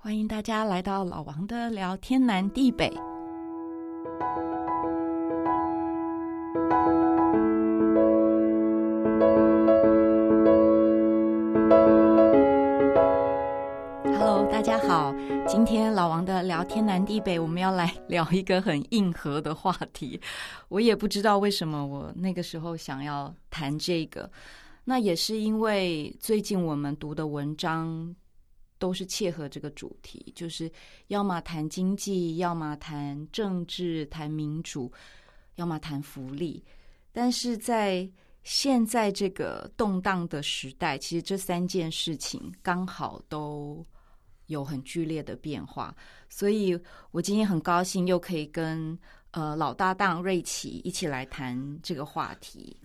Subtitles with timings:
[0.00, 2.88] 欢迎大家来到老王的聊天南地北。
[14.04, 15.12] Hello，大家好，
[15.48, 20.20] 今天老王的聊天南地北，我们要来聊一个很硬核的话题。
[20.68, 24.30] 我也不知道为什么我那个时候想要谈这个，
[24.84, 28.14] 那也是因为最近我们读的文章。
[28.78, 30.70] 都是切合这个主题，就是
[31.08, 34.90] 要么谈经济，要么谈政治，谈民主，
[35.56, 36.64] 要么谈福利。
[37.12, 38.08] 但是在
[38.44, 43.84] 现在这个动荡的时代，其实这三件事情刚好都
[44.46, 45.94] 有很剧烈的变化。
[46.28, 46.78] 所以
[47.10, 48.96] 我今天很高兴又可以跟
[49.32, 52.80] 呃老搭档瑞奇一起来谈这个话题。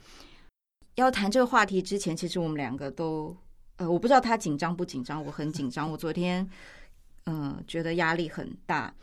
[0.96, 3.38] 要谈这个话题之前，其实我们两个都。
[3.90, 5.90] 我不知道他紧张不紧张，我很紧张。
[5.90, 6.48] 我昨天，
[7.26, 8.94] 嗯、觉得压力很大，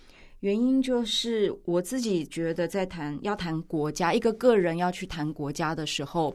[0.41, 6.35] 原因就是我自己觉得，在谈要谈国家，一个个人要去谈国家的时候，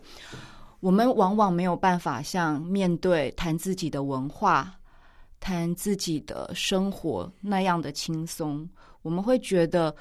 [0.79, 4.73] 我们往往没有办法像面对谈自己的文化、
[5.39, 8.67] 谈自己的生活那样的轻松。
[9.01, 9.95] 我们会觉得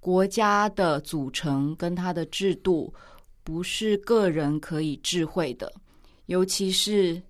[0.00, 2.92] 国家的组成跟它的制度
[3.44, 5.72] 不是个人可以智慧的，
[6.26, 7.20] 尤其是。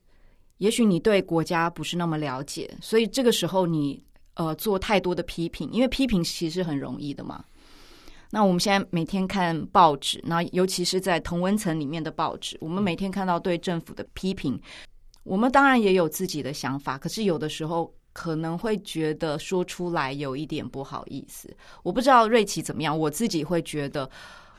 [0.58, 4.00] 也许你对国家不是那么了解，所以这个时候你
[4.34, 7.44] 呃做太多的批评，因为批评其实很容易的嘛。
[8.30, 14.60] 那我们现在每天看报纸，那尤其是在同温层里面的报纸，我们每天看到对政府的批评，
[15.24, 21.48] 我们当然也有自己的想法，可是有的时候可能会觉得说出来有一点不好意思。
[21.82, 24.10] 我不知道瑞奇怎么样，我自己会觉得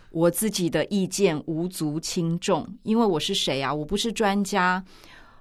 [0.10, 3.72] 我自己的意见无足轻重，因为我是谁啊？
[3.72, 4.84] 我不是专家。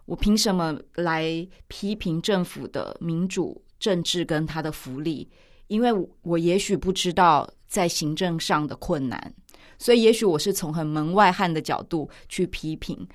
[0.09, 5.29] 我凭什么来批评政府的民主政治跟他的福利？
[5.67, 5.91] 因为
[6.23, 9.35] 我也许不知道在行政上的困难，
[9.79, 13.07] 所以也许我是从很门外汉的角度去批评。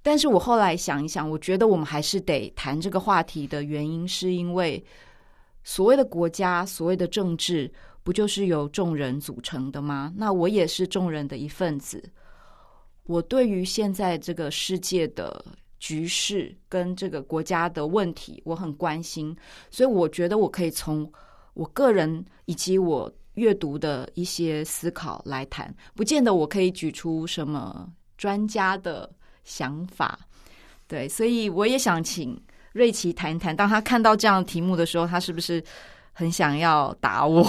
[0.00, 4.82] 但是我后来想一想，我觉得我们还是得谈这个话题的原因，是因为
[5.62, 7.70] 所谓的国家、所谓的政治，
[8.02, 10.10] 不就是由众人组成的吗？
[10.16, 12.02] 那我也是众人的一份子。
[13.04, 15.44] 我对于现在这个世界的。
[15.82, 19.36] 局势跟这个国家的问题，我很关心，
[19.68, 21.12] 所以我觉得我可以从
[21.54, 29.10] 我个人以及我阅读的一些思考来谈，不见得我可以举出什么专家的
[29.42, 30.16] 想法。
[30.86, 32.40] 对，所以我也想请
[32.72, 35.60] 瑞奇谈一谈，当他看到这样的题目的时候，他是不是
[36.12, 37.42] 很想要打我？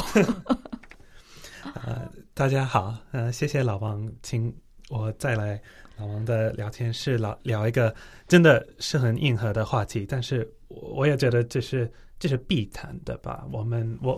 [1.85, 4.51] 呃，大家好，呃，谢谢老王，请
[4.89, 5.61] 我再来。
[5.95, 7.93] 老王的聊天室聊聊一个
[8.27, 13.45] 真的是很硬核的话题，但是我也觉得这是这是必谈的吧。
[13.51, 14.15] 我们我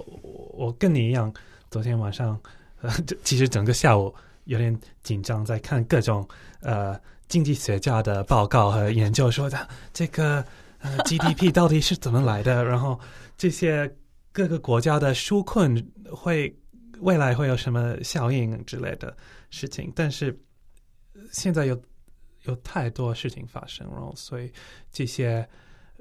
[0.54, 1.32] 我跟你一样，
[1.70, 2.40] 昨天晚上
[2.82, 2.90] 呃，
[3.24, 4.14] 其实整个下午
[4.46, 6.26] 有点紧张，在看各种
[6.62, 6.98] 呃
[7.28, 10.44] 经济学家的报告和研究，说的这个
[10.80, 12.98] 呃 GDP 到底是怎么来的，然后
[13.38, 13.94] 这些
[14.32, 16.56] 各个国家的纾困会
[17.02, 19.16] 未来会有什么效应之类的
[19.50, 20.40] 事情，但是。
[21.32, 21.82] 现在有
[22.44, 24.52] 有太多事情发生，然后所以
[24.92, 25.48] 这些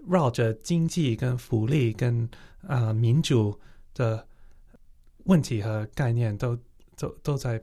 [0.07, 2.25] 绕着经济跟福利跟
[2.67, 3.59] 啊、呃、民主
[3.95, 4.27] 的
[5.25, 6.59] 问题和概念都
[6.97, 7.63] 都都在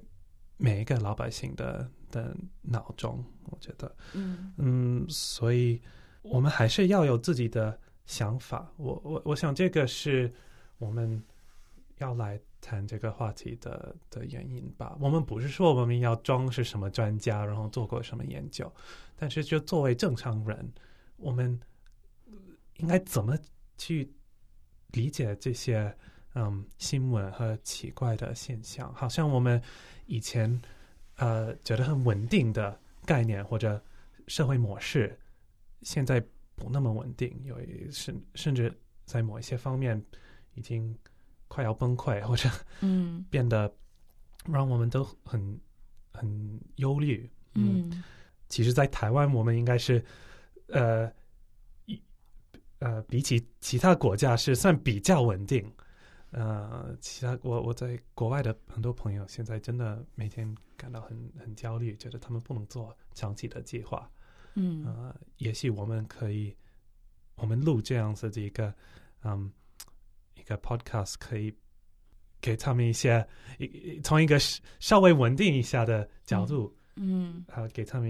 [0.57, 5.81] 每一个老百姓的的脑中，我觉得，嗯嗯，所以
[6.21, 8.71] 我们还是要有自己的想法。
[8.77, 10.31] 我我我想这个是
[10.77, 11.21] 我们
[12.01, 12.39] 要来。
[12.63, 14.95] 谈这个话题的的原因吧。
[14.99, 18.71] 我们不是说我们要装是什么专家，然后做过什么研究，
[19.15, 20.71] 但是就作为正常人，
[21.17, 21.59] 我们
[22.77, 23.35] 应该怎么
[23.79, 24.13] 去
[24.91, 25.91] 理解这些
[26.35, 28.93] 嗯新闻和奇怪的现象？
[28.93, 29.59] 好像我们
[30.05, 30.61] 以前
[31.15, 33.83] 呃觉得很稳定的概念或者
[34.27, 35.19] 社会模式，
[35.81, 36.23] 现在
[36.55, 38.71] 不那么稳定，有一甚甚至
[39.03, 39.99] 在某一些方面
[40.53, 40.95] 已经。
[41.51, 42.49] 快要崩溃，或者
[42.79, 43.69] 嗯，变得
[44.45, 45.59] 让我们都很
[46.13, 47.29] 很忧虑。
[47.55, 48.01] 嗯，
[48.47, 50.01] 其实，在台湾，我们应该是
[50.67, 51.11] 呃
[51.87, 52.01] 一
[52.79, 55.69] 呃，比起其他国家是算比较稳定。
[56.29, 64.09] 呃，其他我我在国外的很多朋友，现在真的每天感到很很焦虑，觉得他们不能做长期的计划。
[64.53, 66.55] 嗯，呃，也许我们可以，
[67.35, 68.73] 我们录这样子的一个
[69.23, 69.51] 嗯。
[70.41, 71.53] 一个 podcast 可以
[72.41, 73.25] 给他们一些
[73.59, 74.39] 一从一个
[74.79, 78.09] 稍微稳定一下的角度，嗯，啊，给他们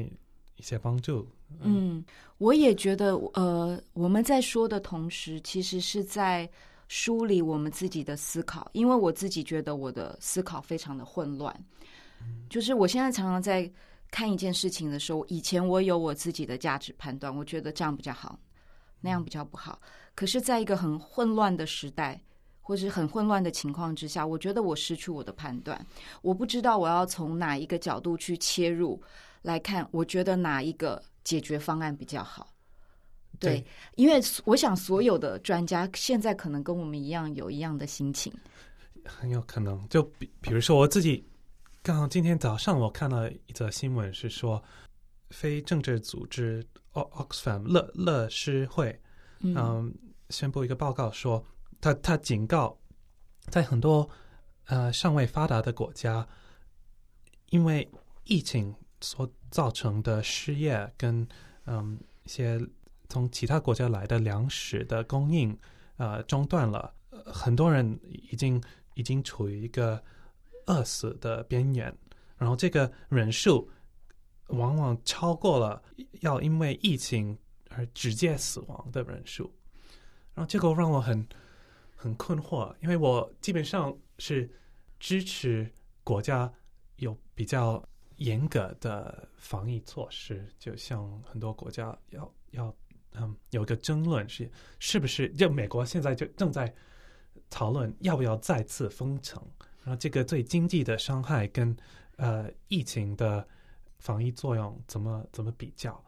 [0.55, 1.27] 一些帮助。
[1.59, 2.05] 嗯，嗯，
[2.37, 6.49] 我也觉得，呃，我们在说的同时，其实是在
[6.87, 11.53] 梳理我们自己的思考，因为我自己觉得我的思考非常的混乱。
[12.49, 13.69] 就是我现在常常在
[14.11, 18.39] 看一件事情的时候，以前我有我自己的价值判断，我觉得这样比较好，
[19.01, 19.81] 那样比较不好。
[20.21, 22.21] 可是，在一个很混乱的时代，
[22.61, 25.83] 或是很混乱的情况之下，我觉得我失去我的判断，
[26.21, 29.01] 我不知道我要从哪一个角度去切入
[29.41, 32.53] 来看，我觉得哪一个解决方案比较好。
[33.39, 33.65] 对，对，
[33.95, 38.31] 因为我想所有的专家现在可能跟我们一样有一样的心情，
[39.03, 39.83] 很有可能。
[39.89, 41.27] 就比比如说我自己。
[41.81, 44.63] 刚好今天早上我看到一则新闻，是说
[45.31, 46.63] 非政治组织
[46.93, 49.01] Oxfam 乐乐施会，
[49.39, 49.91] 嗯，
[50.31, 51.45] 宣布一个报告说，
[51.79, 52.77] 他他警告，
[53.49, 54.09] 在很多
[54.65, 56.27] 呃尚未发达的国家，
[57.49, 57.87] 因为
[58.23, 61.27] 疫情所造成的失业跟
[61.65, 62.59] 嗯一些
[63.09, 65.55] 从其他国家来的粮食的供应
[65.97, 66.93] 呃中断了，
[67.25, 68.63] 很多人已经
[68.93, 70.01] 已经处于一个。
[70.67, 71.93] 饿死的边缘，
[72.37, 73.67] 然后这个人数
[74.49, 75.81] 往往超过了
[76.21, 77.35] 要因为疫情
[77.69, 79.51] 而直接死亡的人数，
[80.33, 81.27] 然后这个让我很
[81.95, 84.49] 很困惑，因为我基本上是
[84.99, 85.71] 支持
[86.03, 86.51] 国家
[86.97, 87.83] 有比较
[88.17, 92.75] 严格的防疫措施，就像很多国家要要
[93.13, 94.49] 嗯有个争论是
[94.79, 96.73] 是不是就美国现在就正在
[97.49, 99.41] 讨论要不要再次封城。
[99.83, 101.75] 然后这个对经济的伤害跟
[102.17, 103.47] 呃疫情的
[103.97, 106.03] 防疫作用怎么怎么比较？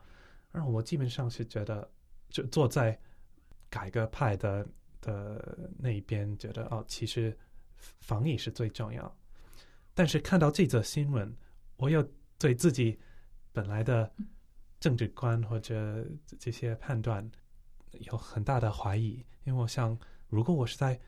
[0.51, 1.89] 然后我基本上是觉得，
[2.29, 2.95] 就坐在
[3.73, 4.67] 改革派的
[5.01, 7.35] 的那一边，觉得哦，其实
[8.01, 9.17] 防疫是最重要。
[9.95, 11.35] 但是看到这则新闻，
[11.77, 12.99] 我又对自己
[13.51, 14.13] 本来的
[14.79, 16.05] 政治观或者
[16.37, 17.27] 这些判断
[17.93, 19.97] 有很大的怀疑，因为我想，
[20.27, 20.99] 如果我是在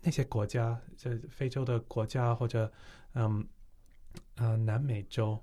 [0.00, 2.72] 那些国家，在非洲的国家或者
[3.12, 3.46] 嗯
[4.36, 5.38] 呃南美洲，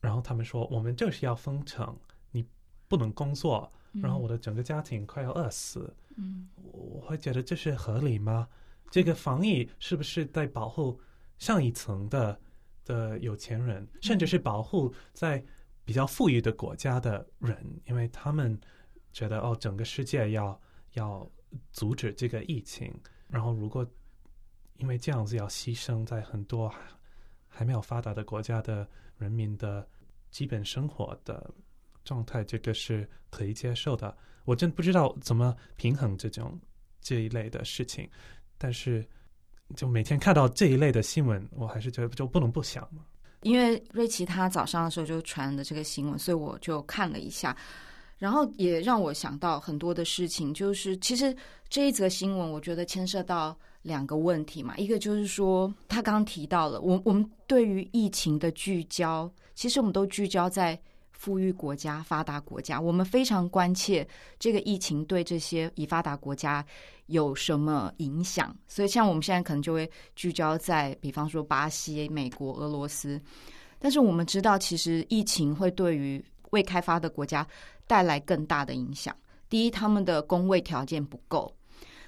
[0.00, 1.98] 然后他们说我们就是要封城，
[2.30, 2.46] 你
[2.86, 3.72] 不能工作，
[4.02, 8.48] 然后我的整个家庭快要饿死，嗯，我会觉得这是合理吗？
[8.90, 10.98] 这个防疫是不是在保护
[11.38, 12.40] 上一层的
[12.84, 15.44] 的有钱人，甚至是保护在
[15.84, 17.56] 比较富裕的国家的人？
[17.86, 18.58] 因为他们
[19.12, 20.60] 觉得哦，整个世界要
[20.94, 21.30] 要
[21.72, 22.92] 阻止这个疫情。
[23.28, 23.86] 然后，如果
[24.78, 26.72] 因为这样子要牺牲在很多
[27.46, 29.86] 还没有发达的国家的人民的
[30.30, 31.52] 基本生活的
[32.08, 34.16] 状态，这个是可以接受的。
[34.46, 36.58] 我真不知道怎么平衡这种
[37.02, 38.08] 这一类的事情，
[38.56, 39.06] 但是
[39.76, 43.04] 就每天看到这一类的新闻，我还是觉得就不能不想嘛。
[43.42, 47.54] 因为瑞奇他早上的时候就传的这个新闻，所以我就看了一下。
[48.16, 51.36] 然后也让我想到很多的事情，就是其实
[51.68, 54.76] 这一则新闻，我觉得牵涉到两个问题嘛。
[54.76, 60.76] 一个就是说，他刚提到了，我我们对于疫情的聚焦，其实我们都聚焦在
[61.18, 64.06] 富裕国家、发达国家，我们非常关切
[64.38, 66.64] 这个疫情对这些已发达国家
[67.06, 68.56] 有什么影响。
[68.68, 73.20] 所以，像我们现在可能就会聚焦在，比方说巴西、美国、俄罗斯。
[73.80, 77.44] 但是我们知道，其实疫情会对于未开发的国家
[77.88, 79.14] 带来更大的影响。
[79.48, 81.52] 第一，他们的工位条件不够。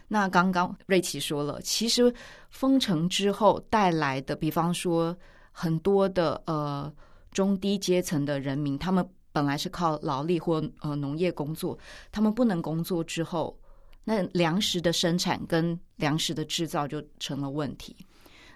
[0.07, 2.15] 那刚刚瑞奇说了，其实
[2.49, 5.17] 封城之后带来的，比方说
[5.51, 6.93] 很多的呃
[7.33, 11.79] 中低阶层的人民，他们本来是靠劳力或呃农业工作，
[12.11, 13.59] 他们不能工作之后，
[14.05, 17.97] 那粮食的生产跟粮食的制造就成了问题。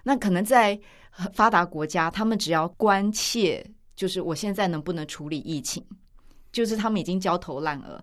[0.03, 0.79] 那可能在
[1.33, 3.65] 发达国家，他们只要关切，
[3.95, 5.83] 就是我现在能不能处理疫情。
[6.51, 8.01] 就是他们已经焦头烂额，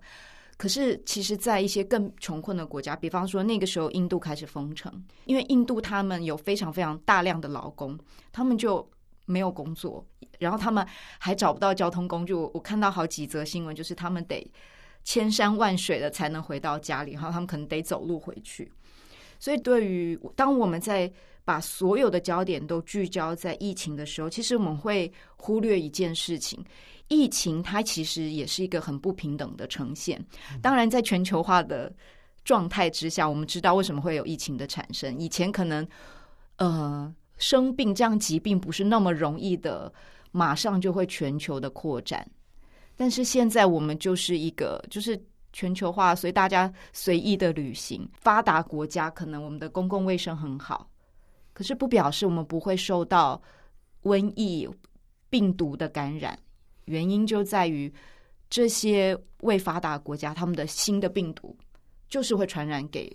[0.59, 4.93] 可是其实，在一些更穷困的国家，比方说那个时候印度开始封城，
[5.25, 7.99] 因为印度他们有非常非常大量的劳工，
[8.31, 8.87] 他们就
[9.25, 10.05] 没有工作，
[10.39, 10.87] 然后他们
[11.19, 12.33] 还找不到交通工具。
[12.35, 14.47] 我看到好几则新闻，就是他们得
[15.05, 18.71] 千山万水的才能回到家里，然后他们可能得走路回去。
[19.39, 21.13] 所以，对于当我们在
[21.45, 26.65] 把所有的焦点都聚焦在疫情的时候，其实我们会忽略一件事情。
[27.09, 30.25] 疫情它其实也是一个很不平等的呈现。
[30.63, 31.93] 当然，在全球化的
[32.45, 35.19] 状态之下，我们知道为什么会有疫情的产生。
[35.19, 35.87] 以前可能
[36.57, 39.93] 呃生病这样疾病不是那么容易的，
[40.31, 42.25] 马上就会全球的扩展。
[42.95, 45.21] 但是现在我们就是一个就是
[45.53, 48.09] 全球化，所以大家随意的旅行。
[48.15, 50.89] 发达国家可能我们的公共卫生很好，
[51.53, 53.43] 可是不表示我们不会受到
[54.05, 54.69] 瘟疫
[55.29, 56.39] 病毒的感染。
[56.85, 57.93] 原因就在于
[58.49, 61.57] 这些未发达国家，他们的新的病毒
[62.09, 63.11] 就是会传染给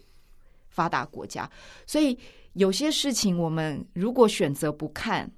[0.67, 1.49] 发达国家。
[1.85, 2.17] 所以
[2.57, 5.29] 有些事情我们如果选择不看，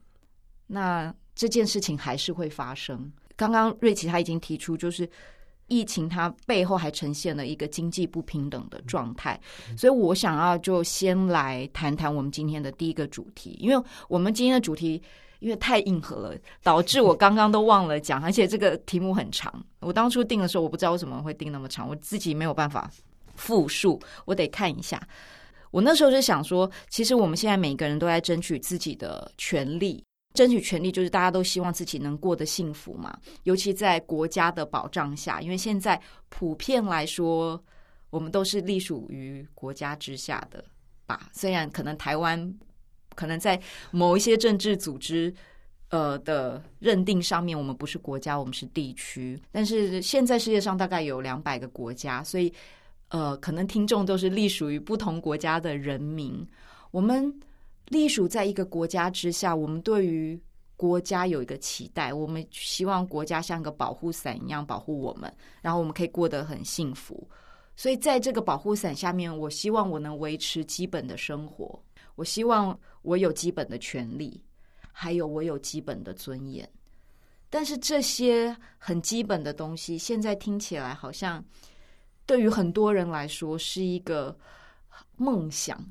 [0.67, 3.11] 那这件事情还是会发生。
[3.35, 5.07] 刚刚瑞奇他已经提出，就是。
[5.71, 9.39] 疫情它背后还呈现了一个经济不平等的状态，
[9.77, 14.99] 所以我想要就先来谈谈我们今天的第一个主题，因为我们今天的主题
[15.41, 19.63] 因为太硬核了，导致我刚刚都忘了讲，而且这个题目很长。
[19.81, 22.89] 我当初定的时候，我不知道为什么会定那么长，我自己没有办法
[23.35, 24.99] 复述，我得看一下。
[25.71, 30.03] 我那时候就想说，其实我们现在每个人都在争取自己的权利。
[30.35, 35.99] 争取权利，就是大家都希望自己能过得幸福嘛，尤其在国家的保障下，因为现在
[36.29, 37.61] 普遍来说，
[38.11, 40.63] 我们都是隶属于国家之下的
[41.07, 41.29] 吧。
[41.33, 42.53] 虽然可能台湾
[43.15, 43.59] 可能在
[43.89, 45.33] 某一些政治组织
[45.89, 52.53] 呃的认定上面，我们不是国家，我们是地区，但是现在世界上大概有两百个国家，所以
[53.09, 56.43] 呃，可能听众都是隶属于不同国家的人民，
[56.89, 57.31] 我们。
[57.89, 60.39] 隶属在一个国家之下，我们对于
[60.75, 67.27] 国家有一个期待，我们希望国家像个保护伞一样保护我们，然后我们可以过得很幸福。
[67.75, 74.39] 所以在这个保护伞下面，我希望我能维持基本的生活，我希望我有基本的权利，
[74.91, 76.69] 还有我有基本的尊严。
[77.49, 81.43] 但是这些很基本的东西，现在听起来好像
[82.29, 84.37] 对于很多人来说是一个
[85.17, 85.83] 梦想。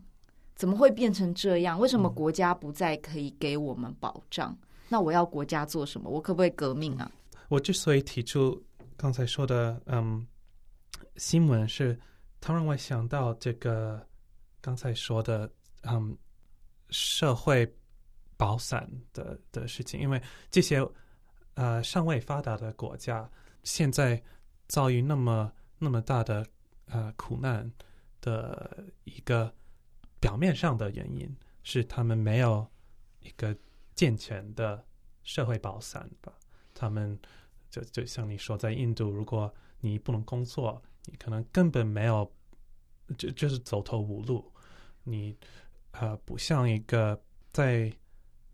[0.54, 1.78] 怎么会变成这样？
[1.78, 4.52] 为什么国家不再可以给我们保障？
[4.52, 6.08] 嗯、那我要国家做什么？
[6.08, 7.10] 我可不可以革命啊？
[7.48, 8.60] 我之所以提出
[8.96, 10.24] 刚才说的，嗯，
[11.16, 11.98] 新闻是，
[12.40, 14.00] 它让我想到这个
[14.60, 15.50] 刚才说的，
[15.82, 16.16] 嗯，
[16.90, 17.68] 社会
[18.36, 20.84] 保伞的的事情，因为这些
[21.54, 23.28] 呃尚未发达的国家
[23.64, 24.20] 现在
[24.68, 26.46] 遭遇那么那么大的
[26.86, 27.70] 呃苦难
[28.20, 29.52] 的一个。
[30.20, 31.32] 表面上的原因
[31.62, 32.66] 是他们没有
[33.20, 33.56] 一个
[33.94, 34.84] 健全的
[35.22, 36.32] 社会保伞吧？
[36.74, 37.16] 他们
[37.70, 42.28] 就就像你说，在印度，如果你不能工作，你可能根本没有，
[43.16, 44.52] 就就是走投无路。
[45.04, 45.38] 你
[45.92, 47.92] 呃，不像一个在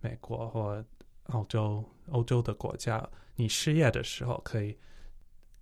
[0.02, 0.84] 美国或
[1.28, 4.78] 澳洲、欧洲的国家，你失业的时候可以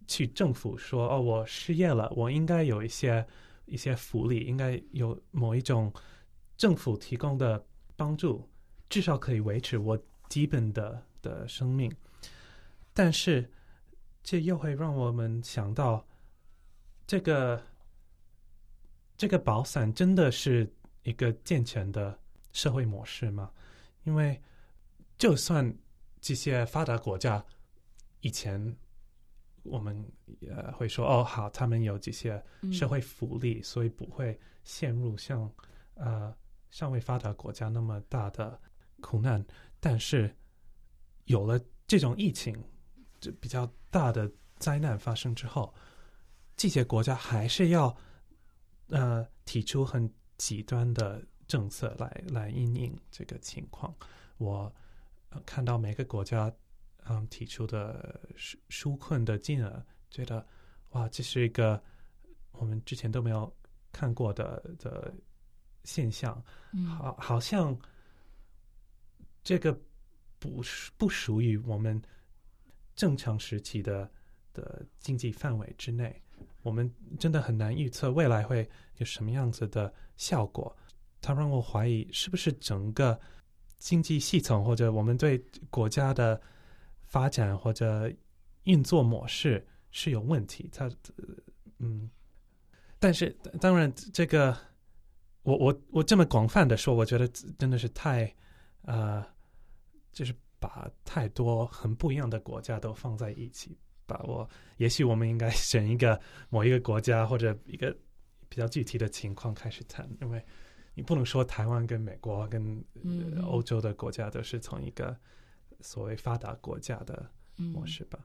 [0.06, 3.26] 去政府说：“哦，我失业了，我应该有一些。”
[3.64, 5.90] 一些福利应该有某一种
[6.59, 7.64] 政府提供的
[7.97, 8.47] 帮助，
[8.90, 11.90] 至少可以维持我基本的的生命。
[12.92, 13.50] 但是，
[14.23, 16.04] 这又会让我们想到，
[17.06, 17.64] 这个
[19.16, 20.71] 这个保伞真的是
[21.04, 22.18] 一个健全的
[22.52, 23.50] 社会模式吗？
[24.02, 24.38] 因为，
[25.16, 25.75] 就算
[26.21, 27.42] 这些发达国家
[28.21, 28.76] 以前。
[29.64, 30.04] 我们
[30.49, 32.42] 呃会说哦好，他们有这些
[32.73, 35.50] 社会福利，嗯、所以不会陷入像
[35.95, 36.35] 呃
[36.71, 38.61] 尚未发达国家那么大的
[39.00, 39.45] 苦难。
[39.78, 40.35] 但是
[41.25, 42.61] 有了这种疫情，
[43.21, 45.73] 就比较大的灾难发生之后，
[46.57, 47.97] 这些国家还是要
[48.88, 53.95] 呃提出很极端的政策来来因应这个情况。
[54.38, 54.75] 我、
[55.31, 56.52] 呃、看到每个国家。
[57.09, 60.47] 嗯，提出的纾纾困的金额，觉得
[60.90, 61.82] 哇，这是一个
[62.52, 63.52] 我们之前都没有
[63.90, 65.12] 看过的的
[65.82, 66.40] 现象。
[66.73, 67.76] 嗯，好，好像
[69.42, 69.76] 这个
[70.38, 70.62] 不
[70.97, 72.00] 不属于我们
[72.94, 74.09] 正常时期的
[74.52, 76.23] 的经济范围之内。
[76.62, 78.68] 我们真的很难预测未来会
[78.99, 80.75] 有什么样子的效果。
[81.21, 83.18] 它让我怀疑，是不是整个
[83.78, 85.37] 经济系统或者我们对
[85.68, 86.40] 国家的。
[87.12, 88.11] 发展或者
[88.62, 90.90] 运作模式是有问题，它
[91.78, 92.09] 嗯，
[92.99, 93.28] 但是
[93.61, 94.57] 当然，这个
[95.42, 97.28] 我我我这么广泛的说，我觉得
[97.59, 98.35] 真的是太
[98.87, 99.23] 呃，
[100.11, 103.76] 就是把太多很不一样的国家都放在一起，
[104.07, 107.95] 把我也许我们应该选一个某一个国家或者一个
[108.49, 110.42] 比较具体的情况开始谈，因为
[110.95, 112.83] 你不能说台湾跟美国跟
[113.42, 115.14] 欧洲的国家都是从一个。
[115.82, 118.18] 所谓发达国家的模式吧，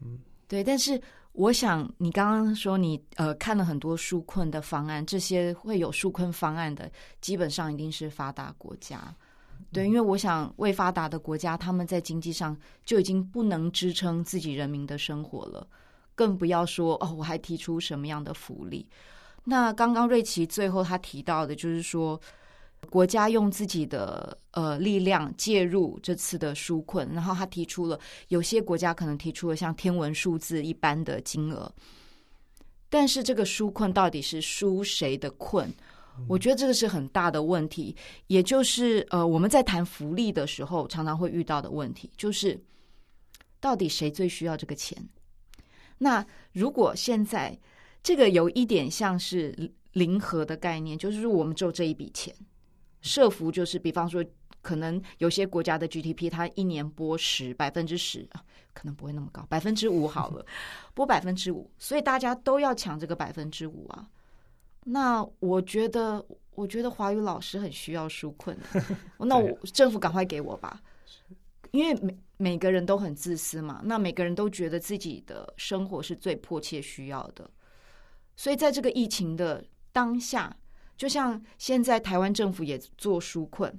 [0.00, 0.62] 嗯，嗯对。
[0.62, 1.00] 但是
[1.32, 6.90] 我想，你刚刚说你呃看了很多纾困的方案，这些会有纾困方案的，
[7.20, 9.14] 基本上一定是发达国家。
[9.72, 15.66] 对，因为我想，未发达的国家，他们在经济上就已经不能支撑自己人民的生活了，
[16.14, 18.88] 更不要说哦，我还提出什么样的福利。
[19.44, 22.20] 那刚刚瑞奇最后他提到的，就是说。
[22.86, 31.70] 国家用自己的呃力量介入这次的纾困，然后他提出了有些国家可能提出了像天文数字一般的金额，
[32.88, 35.72] 但是这个纾困到底是纾谁的困？
[36.28, 37.94] 我觉得这个是很大的问题，
[38.28, 42.58] 也就是呃，我们在谈福利的时候，常常会遇到的问题，就是
[43.60, 44.96] 到底谁最需要这个钱？
[45.98, 47.54] 那如果现在
[48.02, 49.54] 这个有一点像是
[49.92, 52.34] 零和的概念，就是说我们只有这一笔钱，
[53.06, 54.24] 社福就是，比方说，
[54.60, 58.28] 可能有些国家的 GDP 它一年拨十百分之十，
[58.74, 60.44] 可能不会那么高，百分之五好了，
[60.92, 64.08] 拨百分之五，所以大家都要抢这个百分之五啊。
[64.84, 68.56] 那我觉得，我觉得华语老师很需要纾困，
[69.18, 70.80] 那我政府赶快给我吧，
[71.70, 77.50] 因为每每个人都很自私嘛，那每个人都觉得自己的生活是最迫切需要的，
[78.36, 80.56] 所以在这个疫情的当下，
[80.96, 83.72] 就像现在台湾政府也做纾困，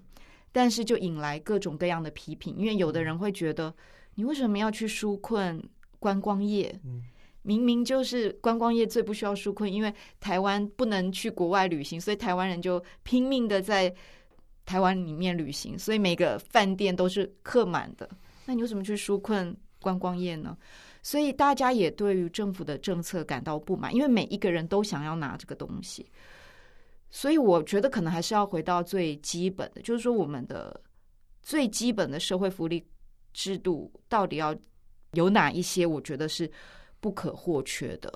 [0.52, 3.74] 但是就引来各种各样的批评，因为有的人会觉得，
[4.16, 5.62] 你为什么要去纾困
[6.00, 6.80] 观光业？
[7.42, 13.94] 明明就是观光业最不需要纾困，因为台湾不能去国外旅行，所以台湾人就拼命的在
[14.66, 18.10] 台湾里面旅行，所以每个饭店都是客满的。
[18.46, 20.58] 那你为什么去纾困观光业呢？
[21.02, 26.06] 所以大家也对于政府的政策感到不满，因为每一个人都想要拿这个东西。
[27.10, 30.82] 所以我觉得可能还是要回到最基本的，就是说我们的
[31.42, 32.88] 最基本的社会福利
[33.34, 34.56] 制度到底要
[35.14, 35.86] 有哪一些？
[35.86, 36.52] 我觉得是。
[37.00, 38.12] 不可或缺的。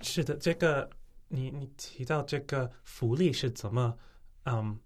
[0.00, 0.90] 是的，这个
[1.28, 3.96] 你你提到这个福利是怎么
[4.42, 4.76] 嗯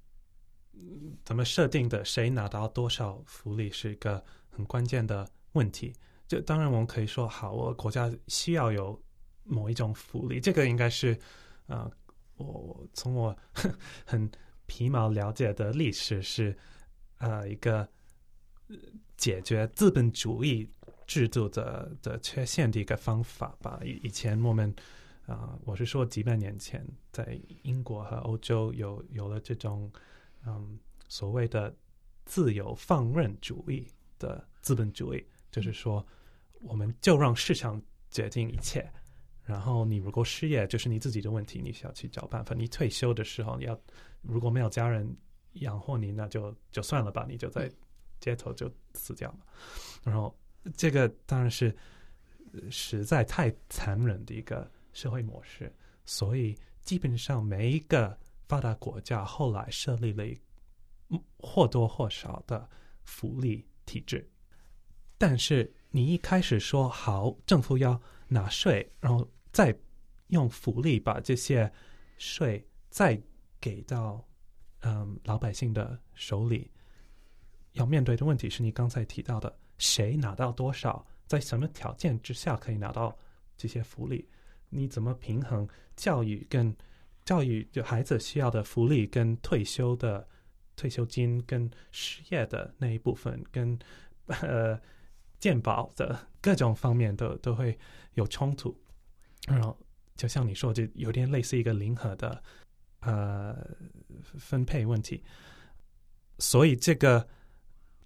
[1.25, 2.05] 怎么设定的？
[2.05, 5.95] 谁拿到多少福利是一个很关键的问题。
[6.29, 9.03] 就当然我们可以说，好，我国家需要有
[9.45, 11.19] 某一种福利，这个应该是
[11.69, 11.91] 啊、
[12.39, 13.37] 我从我
[14.07, 14.31] 很
[14.67, 16.57] 皮毛了解的历史是
[17.19, 17.89] 呃一个
[19.17, 20.69] 解决资本主义。
[21.09, 23.81] 制度的的缺陷的一个方法吧。
[23.83, 24.71] 以以前我们
[25.25, 29.91] 啊、我是说几百年前，在英国和欧洲有有了这种
[30.47, 31.75] 嗯所谓的
[32.27, 36.07] 自由放任主义的资本主义，就是说
[36.61, 38.87] 我们就让市场决定一切。
[39.49, 42.55] 然后你如果失业，就是你自己的问题，你需要去找办法。
[42.55, 43.81] 你退休的时候，你要
[44.21, 45.13] 如果没有家人
[45.55, 47.71] 养活你，那就就算了吧，你就在
[48.21, 49.39] 街头就死掉了。
[50.05, 50.37] 然后。
[50.77, 51.75] 这个当然是
[52.69, 55.73] 实在太残忍的一个社会模式，
[56.05, 60.39] 所以基本上每一个发达国家后来设立了一
[61.39, 62.69] 或多或少的
[63.05, 64.29] 福利体制。
[65.17, 69.77] 但是你一开始说好，政府要纳税，然后再
[70.29, 71.71] 用福利把这些
[72.17, 73.21] 税再
[73.61, 74.23] 给到
[74.81, 76.71] 嗯老百姓的手里，
[77.73, 79.59] 要面对的问题是你刚才提到的。
[79.79, 83.17] 谁拿到多少，在什么条件之下可以拿到
[83.57, 84.29] 这些福利？
[84.71, 86.77] 你怎么平衡教育跟
[87.25, 90.27] 教育就孩子需要的福利，跟退休的
[90.75, 93.79] 退休金，跟失业的那一部分，跟
[94.27, 94.77] 呃
[95.39, 97.79] 健保的各种方面都都会
[98.15, 98.77] 有冲突。
[99.49, 99.77] 然后
[100.17, 102.43] 就像你说，就有点类似一个零和的
[103.01, 103.57] 呃
[104.37, 105.23] 分配问题。
[106.39, 107.27] 所以这个。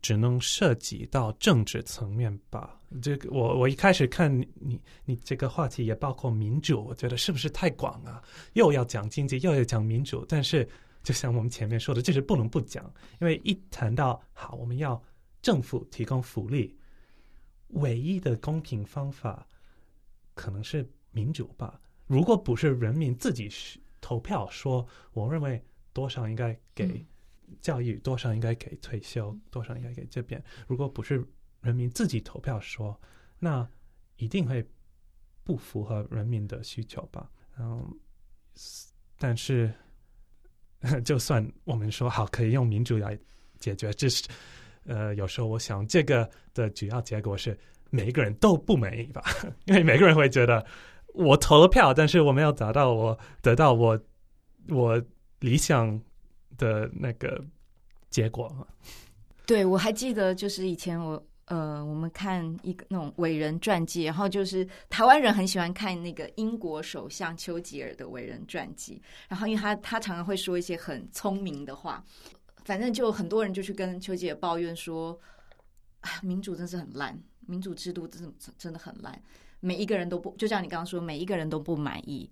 [0.03, 2.77] 只能涉及到政治层面吧。
[3.01, 8.21] 这个我我一开始看你你这个话题也包括民主，我觉得是不是太广啊？
[8.55, 10.27] 又要讲经济，又要讲民主。
[10.29, 10.69] 但是
[11.05, 15.01] 就像我们前面说的，这是不能不讲，因为一谈到好，我们要
[15.41, 16.77] 政府提供福利，
[17.69, 19.47] 唯一的公平方法
[20.35, 21.81] 可能是民主吧。
[22.07, 23.49] 如果不是人民自己
[24.01, 26.87] 投票说，我认为多少应该给。
[26.87, 27.07] 嗯
[27.61, 30.43] 教育多少应该给退休，多少应该给这边。
[30.67, 31.23] 如果不是
[31.61, 32.99] 人民自己投票说，
[33.39, 33.69] 那
[34.17, 34.67] 一定会
[35.45, 37.31] 不符合人民的需求吧？
[37.59, 37.87] 嗯，
[39.19, 39.71] 但是
[41.05, 43.19] 就算我们说好可以用民主来
[43.59, 44.27] 解决，这是
[44.87, 47.57] 呃，有时候我想这个的主要结果是
[47.91, 49.23] 每一个人都不满意吧？
[49.67, 50.65] 因为每个人会觉得
[51.13, 54.01] 我投了票，但是我没有达到我得到我
[54.69, 55.03] 我
[55.41, 56.01] 理想。
[56.59, 57.43] 的那个
[58.11, 58.55] 结果，
[59.47, 72.05] 对，我还记得，就是以前我呃，我们看一个那种伟人传记，然后就是台湾人很喜欢看那个英国首相丘吉尔的伟人传记，然后因为他他常常会说一些很聪明的话，
[72.65, 75.19] 反正就很多人就去跟丘吉尔抱怨说，
[76.23, 79.21] 民主真是很烂，民主制度真真的很烂，
[79.63, 82.29] 每一个人都不，就像你刚刚说，每一个人都不满意。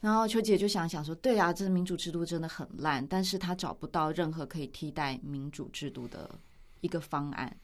[0.00, 6.30] 然后秋姐就想想说：“对啊，这民主制度真的很烂，但是他找不到任何可以替代民主制度的
[6.80, 7.54] 一个方案。”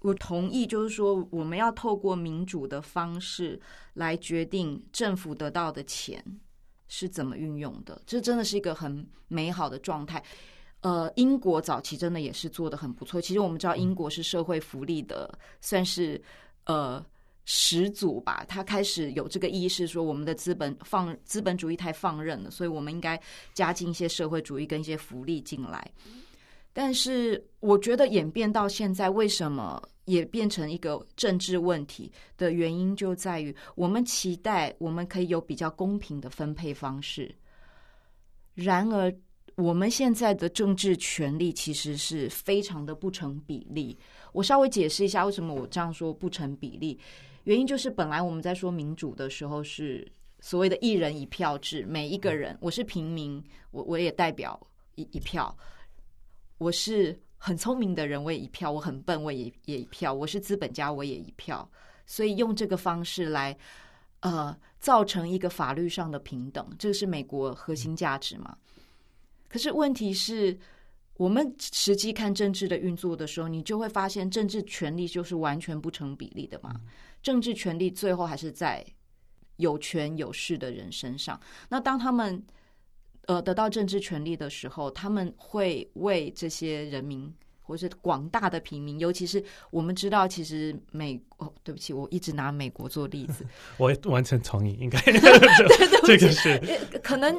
[0.00, 3.60] 我同意，就是说我们要透过民主的方式
[3.94, 6.22] 来决定政府得到的钱
[6.86, 10.22] 是怎么运用的，这真的是一个很美好的状态。
[10.82, 13.18] 呃，英国早期真的也是做得很不错。
[13.18, 16.22] 其实我们知道，英国是社会福利的，算是
[16.66, 17.02] 呃
[17.44, 18.44] 始祖吧。
[18.48, 23.20] 他开始有这个意识，说我们的资本放资本主义太放任了，所以我们应该
[23.52, 25.90] 加进一些社会主义跟一些福利进来。
[26.72, 37.34] 但是我觉得演变到现在，为什么也变成一个政治问题的原因，就在于我们期待我们可以有比较公平的分配方式，
[38.54, 39.14] 然而。
[39.56, 43.96] 我们现在的政治权力其实是非常的不成比例。
[44.32, 46.98] 我稍微解释一下为什么我这样说不成比例。
[47.44, 50.06] 原因就是本来我们在说民主的时候是
[50.40, 54.60] 所谓的一人一票制，每一个人，我是平民，我我也代表
[54.96, 55.56] 一一票。
[56.58, 61.68] 我是很聪明的人，我也一票；我很笨，我也也一票；我是资本家，我也一票。
[62.06, 63.56] 所以用这个方式来
[64.20, 68.56] 呃造成一个法律上的平等，这个是美国核心价值嘛。
[69.48, 70.56] 可是问题是，
[71.16, 76.80] 我们实际看政治的运作的时候，你就会发现政治权力就是完全不成比例的嘛。
[77.24, 78.86] 政治权力最后还是在
[79.56, 81.40] 有权有势的人身上。
[81.68, 82.40] 那当他们
[83.26, 87.34] 呃得到政治权力的时候，他们会为这些人民。
[87.66, 93.42] 或是广大的平民，尤其是我们知道，其实美哦，对不起，我一直拿美国做例子，
[93.80, 95.00] 我完全同意，应该
[96.04, 96.60] 这个是
[97.02, 97.34] 可能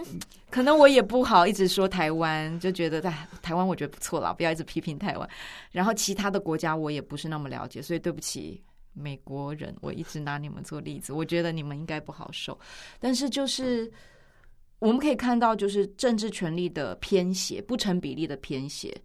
[0.50, 5.30] 可能我也不好一直说台湾，就觉得在台湾我觉得不错啦，不要一直批评台湾。
[5.72, 8.60] 然后其他的国家我也不是那么了解，所以对不起
[8.96, 12.58] 美国人，我一直拿你们做例子，我觉得你们应该不好受。
[13.00, 13.92] 但是就是
[14.80, 18.96] 我们可以看到，就是政治权力的偏斜，不成比例的偏斜。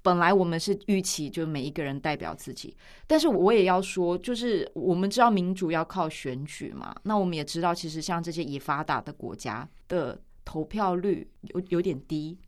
[0.00, 2.74] 本来我们是预期，就每一个人代表自己，
[3.06, 12.38] 但是我也要说，就是我们知道民主要靠选举嘛，那我们也知道，其实像这些已发达的国家的投票率有有点低，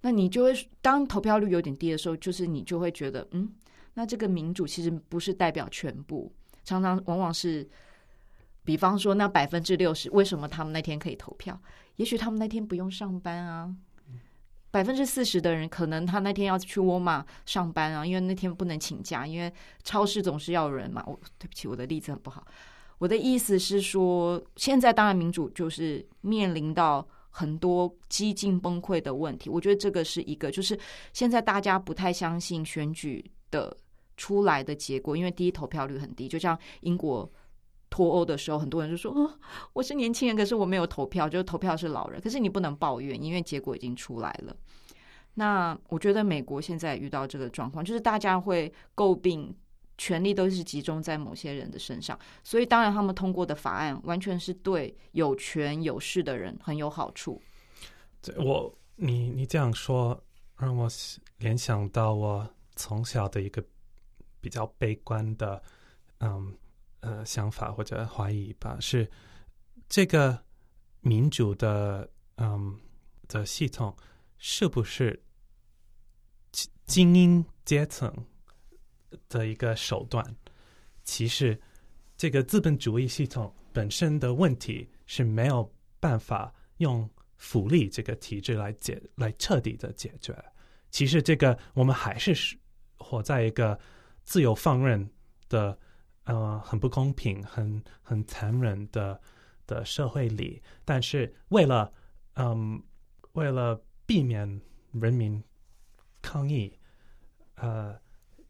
[0.00, 3.50] 那你就会当投票率有点低的时候，就是你就会觉得，嗯，
[3.94, 6.32] 那这个民主其实不是代表全部，
[6.64, 7.68] 常常往往是，
[8.64, 11.58] 比方说那百分之六十，为什么他们那天可以投票？
[11.96, 13.74] 也许他们那天不用上班啊。
[14.70, 19.52] 百分之四十的人可能他那天要去沃尔玛上班啊，因为那天不能请假，因为
[19.84, 21.00] 超市总是要人嘛。
[21.06, 22.44] 我对不起，我的例子很不好。
[22.98, 29.48] 我的意思是说，现在当然民主就是面临到很多几近崩溃的问题。
[29.48, 30.76] 我觉得这个是一个，就是
[31.12, 33.76] 现在大家不太相信选举的
[34.16, 37.30] 出来的结果，因为第一投票率很低，就像英国。
[37.90, 39.32] 脱欧的时候，很多人就说：“哦，
[39.72, 42.20] 我是年轻人，可是我没有投票，就是投票是老人。
[42.20, 44.56] 可是你不能抱怨，因为结果已经出来了。
[45.34, 49.56] 那我觉得美国现在遇到这个状况，就是大家会诟病，
[49.96, 57.40] 权力都是集中在某些人的身上，所以当然他们通过的法案完全是对有权有势的人很有好处。
[58.38, 60.20] 我你你这样说，
[60.56, 60.88] 让我
[61.38, 63.64] 联想到我从小的一个
[64.44, 65.62] 比较悲观的，
[66.18, 66.54] 嗯。
[67.06, 69.06] 呃，想法或者怀疑吧，是
[69.90, 70.42] 这个
[71.02, 72.80] 民主的嗯
[73.28, 73.94] 的系统
[74.38, 75.22] 是不是
[76.86, 78.10] 精英阶层
[79.28, 80.24] 的一个手段？
[81.02, 81.60] 其实，
[82.16, 90.34] 这个资本主义系统本身的问题是没有办法用福利这个体制来解来彻底的解决。
[90.90, 92.58] 其实，这个我们还是
[92.96, 93.78] 活在一个
[94.24, 95.08] 自由放任
[95.48, 95.78] 的。
[96.26, 99.20] 呃，很不公平、很很残忍的
[99.66, 101.92] 的社会里，但是为了
[102.36, 102.82] 嗯，
[103.32, 104.58] 为了避免
[104.92, 105.44] 人民
[106.22, 106.78] 抗议，
[107.56, 107.94] 呃，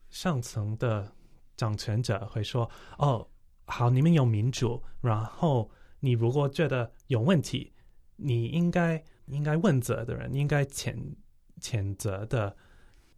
[0.08, 1.12] 上层的
[1.56, 3.28] 掌权者会说：“哦，
[3.64, 7.72] 好，你们有民主，然后你如果觉得有问题，
[8.14, 10.96] 你应该应该问责的人，应该谴
[11.60, 12.56] 谴责的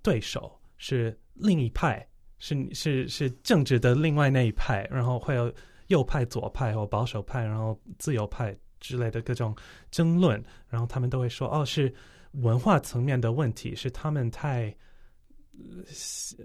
[0.01, 5.53] 对手是另一派。”是是是政治的另外那一派，然后会有
[5.87, 9.57] 右派、左派或保守派，然后自由派之类的各种
[9.90, 11.92] 争论，然后他们都会说：“哦，是
[12.33, 14.75] 文化层面的问题，是他们太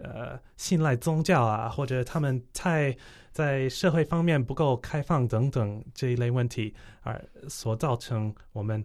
[0.02, 2.96] 呃信赖宗教啊，或者他们太
[3.32, 8.82] 在社会方面不够开放等等这一类问题，而所造成我们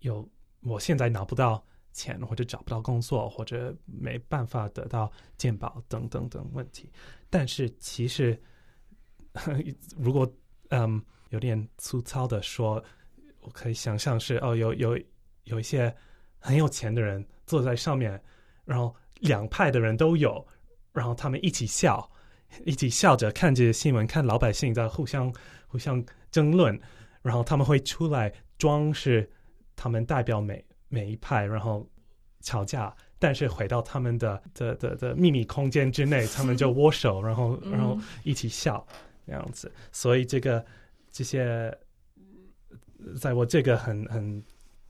[0.00, 0.28] 有
[0.62, 6.92] 我现在拿不到。”钱或者找不到工作，或者没办法得到健保等等等问题。
[7.30, 8.38] 但是其实，
[9.96, 10.30] 如果
[10.68, 12.84] 嗯有点粗糙的说，
[13.40, 14.98] 我可以想象是哦，有有
[15.44, 15.94] 有一些
[16.38, 18.22] 很有钱的人坐在上面，
[18.64, 20.46] 然后两派的人都有，
[20.92, 22.10] 然后他们一起笑，
[22.64, 25.32] 一起笑着看着新闻，看老百姓在互相
[25.66, 26.78] 互相争论，
[27.22, 29.30] 然后他们会出来装是
[29.76, 31.84] 他们代表美每一派，然后
[32.40, 38.86] 吵架，但是回到他们的的的的秘密空间之内，他们就握手，然后然后一起笑
[39.26, 39.72] 这样子。
[39.90, 40.64] 所以这个
[41.10, 41.76] 这些，
[43.20, 44.44] 在我这个很很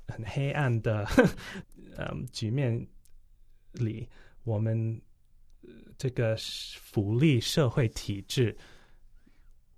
[0.08, 1.06] 很黑暗的
[1.96, 2.86] 嗯局面
[3.72, 4.06] 里，
[4.42, 5.00] 我们
[5.96, 8.54] 这个福利社会体制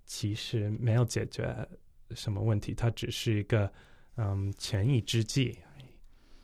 [0.06, 1.54] 其实没有解决
[2.16, 3.72] 什么问题，它只是一个
[4.16, 5.56] 嗯权宜之计。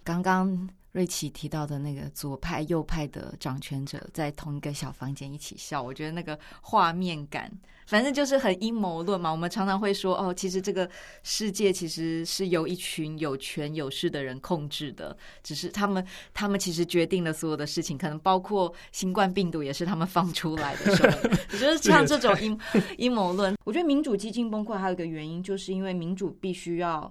[0.04, 0.68] 刚刚。
[0.92, 7.50] 瑞奇提到的那个左派、右派的掌权者在同一个小房间一起笑，我觉得那个画面感，
[7.86, 9.30] 反正就是很阴谋论嘛。
[9.30, 10.86] 我们常常会说，哦，其实这个
[11.22, 20.94] 世界其实是由一群有权有势的人控制的，只是他们他们其实决定了所有的事情，可能包括新冠病毒也是他们放出来的。
[20.94, 21.18] 时候，
[21.52, 22.60] 我觉得像这种阴
[22.98, 27.10] 阴谋论，我觉得民主激进崩溃还有一个原因，就是因为民主必须要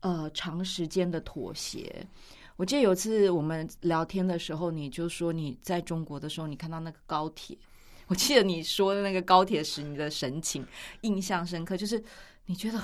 [0.00, 2.06] 呃长时间的妥协。
[2.56, 7.56] 我记得有一次我们聊天的时候，你就说你在中国的时候，你看到那个高铁。
[8.06, 10.66] 我记得你说的那个高铁时，你的神情
[11.02, 12.02] 印象深刻，就是
[12.46, 12.78] 你觉得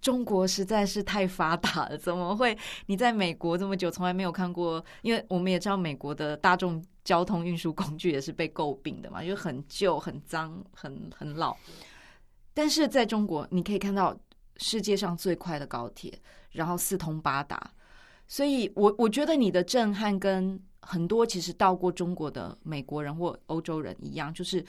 [0.00, 2.58] 中国实在是太发达了，怎么会？
[2.86, 11.56] 你在美国这么久，从来没有看过，因为我们也知道美国的大众交通运输工具也是被诟病的嘛，就很旧、很脏、很很老。
[12.52, 14.18] 但是在中国，你可以看到
[14.58, 16.12] 世界上最快的高铁，
[16.50, 17.70] 然后四通八达。
[18.26, 24.62] 所以我，我觉得你的震撼跟很多其实到过中国的美国人或欧洲人一样，就是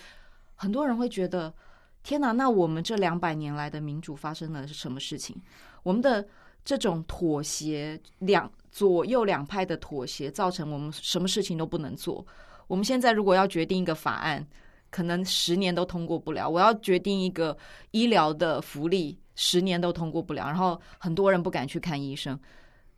[0.55, 1.53] 很多人会觉得，
[2.01, 5.35] 天哪，那我们这两百年来的民主发生了什么事情？
[5.83, 6.25] 我们的
[6.63, 12.25] 这种妥协，两左右两派的妥协，造成我们什么事情都不能做。
[12.67, 14.45] 我们现在如果要决定一个法案，
[14.89, 16.49] 可能十年都通过不了。
[16.49, 17.57] 我要决定一个
[17.91, 20.45] 医疗的福利，十年都通过不了。
[20.47, 22.37] 然后很多人不敢去看医生。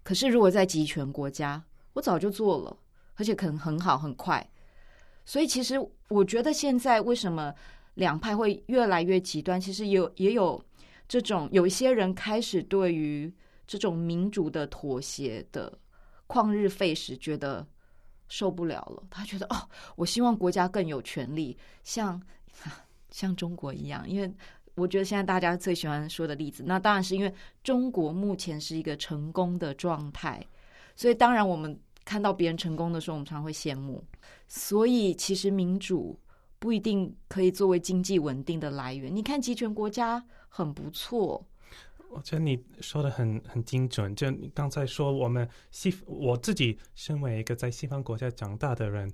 [0.01, 2.75] 可是，如果在集权国家，我早就做了，
[3.13, 4.43] 而且可能很好很快。
[5.23, 5.75] 所以，其实
[6.07, 7.53] 我觉得现在为什么
[7.93, 9.61] 两派会越来越极端？
[9.61, 10.59] 其实有也有
[11.07, 13.31] 这种有一些人开始对于
[13.67, 15.71] 这种民主的妥协的
[16.27, 17.63] 旷日费时，觉得
[18.27, 19.03] 受不了了。
[19.11, 22.19] 他觉得哦，我希望国家更有权力，像
[23.11, 24.33] 像中国一样，因为。
[24.81, 27.31] 我觉得现在大家最喜欢说的例子，那当然是因为
[27.63, 30.43] 中国目前是一个成功的状态，
[30.95, 34.03] 所以当然我们看到别人成功的时候，我们常会羡慕。
[34.47, 36.19] 所以其实民主
[36.57, 39.15] 不一定可以作为经济稳定的来源。
[39.15, 41.45] 你看集权国家很不错。
[42.09, 44.13] 我觉得你说的很很精准。
[44.15, 49.09] 就你刚才说，我们西我自己身为一个在西方国家长大的人，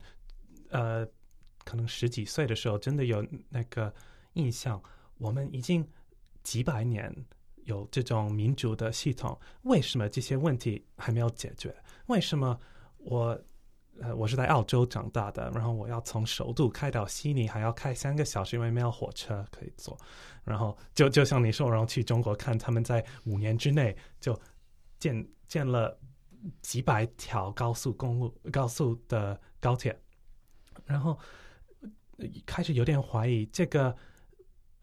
[0.69, 1.05] 呃，
[1.63, 3.93] 可能十几岁的时候真的有那个
[4.33, 4.81] 印象。
[5.17, 5.87] 我们已经
[6.43, 7.13] 几百年
[7.63, 11.75] 有这种民主的系统，为什么这些问题还没有解决？
[12.05, 12.57] 为什么
[12.97, 13.39] 我
[13.99, 19.97] 呃我是在澳洲长大的，然后我要从首都开到悉尼还要开三个小时，因为没有火车可以坐。
[20.43, 24.39] 然后就就像你说，然后去中国看，他们在五年之内就
[24.99, 25.99] 建建了
[26.61, 29.99] 几百条高速公路、高速的高铁，
[30.85, 31.19] 然后
[32.45, 33.93] 开始有点怀疑这个。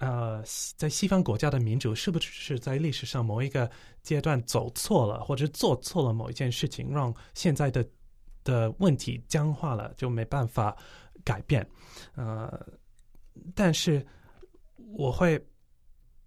[0.05, 0.43] 呃，
[0.77, 3.71] 在西方国家的民主是不是在历史上某一个
[4.03, 7.83] 阶段走错了，或者做错了某一件事情，让现在的
[8.43, 10.77] 的问题僵化了，就没办法
[11.25, 11.67] 改变？
[12.17, 12.69] 呃，
[13.55, 14.07] 但是
[14.93, 15.43] 我会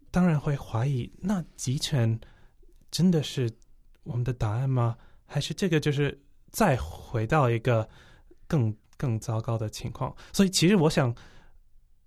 [0.09, 2.19] 当然会怀疑，那集权
[2.89, 3.51] 真的是
[4.03, 4.97] 我们的答案吗？
[5.25, 7.87] 还是这个就是再回到一个
[8.47, 10.15] 更更糟糕的情况？
[10.33, 11.13] 所以，其实我想，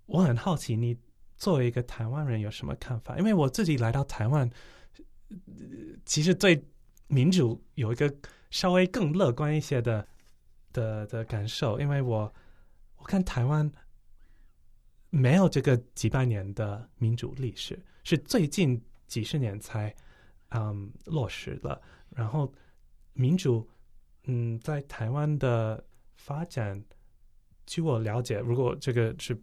[0.07, 0.97] 我很好奇你。
[1.41, 3.17] 作为一个台湾人，有什么看法？
[3.17, 4.47] 因为我自己来到台湾，
[6.05, 6.63] 其实对
[7.07, 8.15] 民主有一个
[8.51, 10.07] 稍微更乐观一些的
[10.71, 11.79] 的的感受。
[11.79, 12.31] 因为我
[12.97, 13.67] 我看台湾
[15.09, 19.91] 没有这个几百年的民主历史，是最近几十年才
[20.49, 21.81] 嗯落实了。
[22.11, 22.53] 然后
[23.13, 23.67] 民主
[24.25, 25.83] 嗯在台湾的
[26.17, 26.79] 发展，
[27.65, 29.35] 据我了解，如果这个是。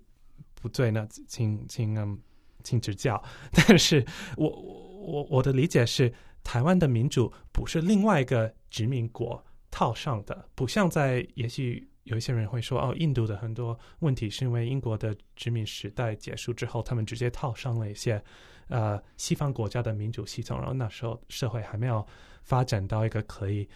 [0.61, 2.18] 不对，那请请嗯，
[2.64, 3.23] 请指教。
[3.53, 4.05] 但是
[4.37, 18.23] 我我我的理解是，台湾的民主不是另外一个殖民国套上的，不像在也许有一些人会说，哦，印度的很多问题是因为英国的殖民时代结束之后，他们直接套上了一些
[18.68, 22.07] 呃西方国家的民主系统，然后那时候社会还没有
[22.42, 23.68] 发展到一个可以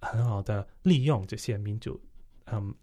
[0.00, 2.00] 很好的利用这些民主
[2.46, 2.74] 嗯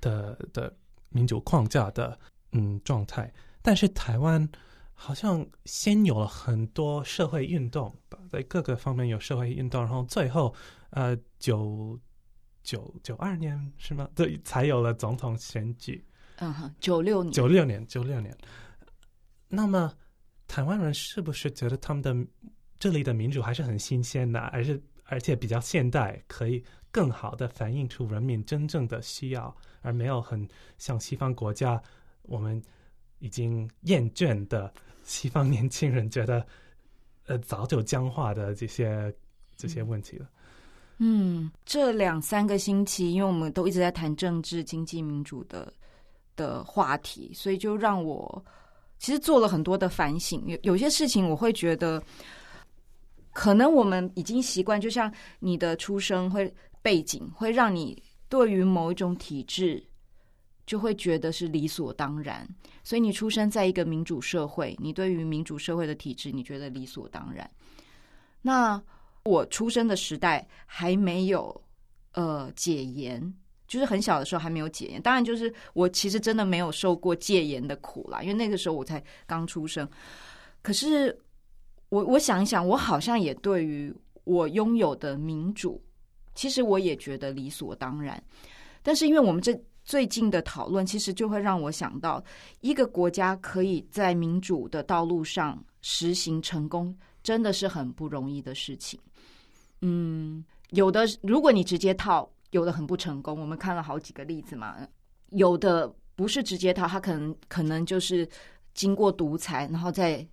[0.00, 0.76] 的的
[1.08, 2.18] 民主框架的。
[2.56, 3.32] 嗯，状态。
[3.62, 4.48] 但是台湾，
[4.94, 10.54] 好像先有了很多社会运动吧，在各个方面有社会运动，然后最后
[10.90, 11.98] 呃九
[12.62, 14.08] 九九二年是吗？
[14.14, 16.04] 对，才有了总统选举。
[16.38, 18.36] 嗯哼，九六年，九六年，九六年。
[19.48, 19.92] 那么
[20.46, 22.14] 台湾人是不是觉得他们的
[22.78, 30.46] 这里的民主还是很新鲜的，而是而且比较现代，可以更好的反映出人民真正的需要，而没有很
[30.78, 31.82] 像西方国家
[32.26, 32.60] 我们
[33.18, 36.46] 已经厌倦的西方年轻人觉得
[37.26, 39.14] 呃早就僵化的这些
[39.56, 40.28] 这些问题了。
[40.98, 45.70] 嗯，这两三个星期，因为我们都一直在谈政治、经济、民主的
[46.36, 48.42] 的话题，所以就让我
[48.98, 50.42] 其实做了很多的反省。
[50.46, 52.02] 有有些事情，我会觉得，
[53.32, 59.84] 可能我们已经习惯，就像你的出生会背景，会让你对于某一种体制，
[60.66, 62.46] 就会觉得是理所当然。
[62.82, 67.48] 所以你出生在一个民主社会，你对于民主社会的体制，你觉得理所当然。
[68.42, 68.80] 那
[69.24, 71.62] 我出生的时代还没有
[72.12, 73.34] 呃解严，
[73.66, 75.02] 就是很小的时候还没有解严。
[75.02, 79.88] 当然，就是我其实真的没有受过戒严的苦啦，因为那个时候我才刚出生。
[80.62, 81.16] 可是
[81.88, 83.92] 我我想一想，我好像也对于
[84.24, 85.82] 我拥有的民主，
[86.34, 88.22] 其实我也觉得理所当然。
[88.82, 89.52] 但是因为我们这
[89.86, 92.22] 最近的讨论，其实就会让我想到，
[92.60, 98.98] 一个国家可以在民主的道路上实行成功，真的是很不容易的事情。
[99.80, 103.40] 嗯，有的如果你直接套，有的很不成功。
[103.40, 104.76] 我们看了好几个例子嘛，
[105.30, 108.28] 有的不是直接套，它可能可能就是
[108.74, 110.26] 经过独裁，然后再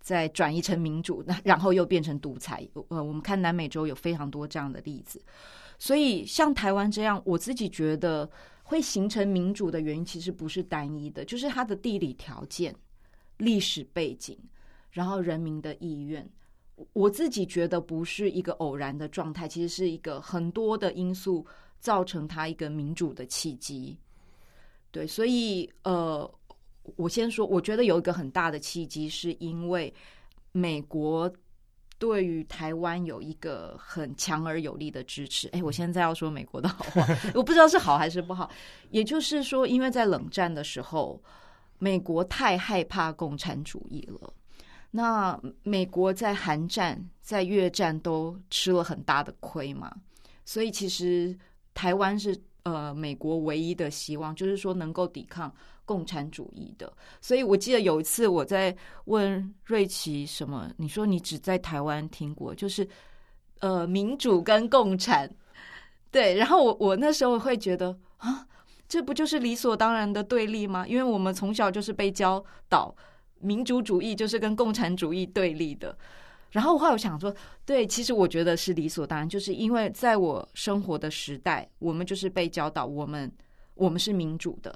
[0.00, 2.68] 再转移成民主，那然后又变成独裁。
[2.88, 5.22] 呃，我们看南美洲有非常多这样的例子。
[5.78, 8.28] 所以像台湾这样，我自己觉得
[8.64, 12.74] 会形成民主的原因，其实不是单一的，就是它的地理条件、
[13.36, 14.36] 历史背景，
[14.90, 16.28] 然后人民的意愿。
[16.92, 21.46] 我自己觉得不是一个偶然的状态，其实是一个很多的因素
[21.78, 23.96] 造成它一个民主的契机。
[24.90, 26.28] 对，所以呃，
[26.96, 29.92] 我先说，我觉得有一个很大的契机，是因为
[30.52, 31.32] 美国
[32.04, 35.48] 对于台湾有一个很强而有力的支持。
[35.48, 38.50] 哎，我现在要说美国的好话， 我不知道是好还是不好。
[38.90, 41.18] 也就是说，因为在冷战的时候，
[41.78, 44.30] 美国太害怕共产主义了。
[44.90, 49.90] 那美国在韩战、在越战都吃了很大的亏嘛，
[50.44, 51.34] 所以其实
[51.72, 55.50] 台湾是呃美国唯一的希望，就是说能够抵抗
[55.84, 56.92] 共产主义的。
[57.20, 62.88] 所以我记得有一次我在问瑞奇什么，你说你只在台湾听过，就是
[63.60, 65.30] 呃民主跟共产，
[66.10, 68.46] 对，然后我我那时候会觉得啊，
[68.88, 70.86] 这不就是理所当然的对立吗？
[70.86, 72.94] 因为我们从小就是被教导。
[73.40, 75.94] 民主主义就是跟共产主义对立的，
[76.50, 77.34] 然后我后来我想说，
[77.66, 83.30] 对，其实我觉得是理所当然，就是因为在我生活的时代，我们就是被教导，我们
[83.74, 84.74] 我们是民主的，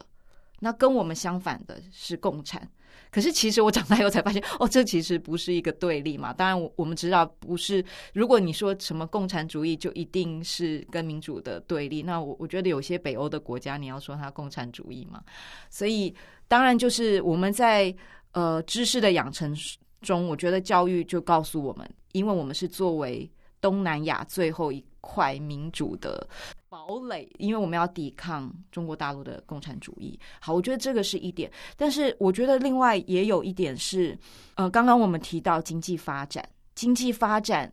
[0.61, 2.69] 那跟我们相反的是共产。
[3.11, 6.33] 可是其实我长大以后才发现，哦，这其实不是一个对立嘛。
[6.33, 7.83] 当然，我我们知道不是。
[8.13, 12.03] 如果你说什么共产主义，就一定是跟民主的对立。
[12.03, 15.23] 那我我觉得有些北欧的国家，你要说它共产主义嘛。
[15.71, 16.15] 所以
[16.47, 17.95] 当然就是我们在。
[18.33, 19.57] 呃，知识的养成
[20.03, 26.29] 中，我觉得教育就告诉我们，因为我们是作为东南亚最后一块民主的
[26.69, 30.19] 堡垒，因为我们要抵抗中国大陆的共产主义。
[30.41, 34.19] 好，我觉得这个是一点，但是我觉得另外也有一点是，
[34.55, 37.73] 呃，刚刚我们提到经济发展，经济发展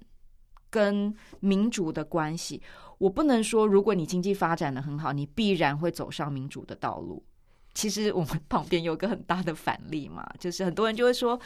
[0.70, 2.62] 跟民主的关系，
[2.98, 7.24] 我不能说如果你经济发展的很好，你必然会走上民主的道路。
[7.76, 11.38] 其实我们旁边有个很大的反例嘛， 就是很多人就会说，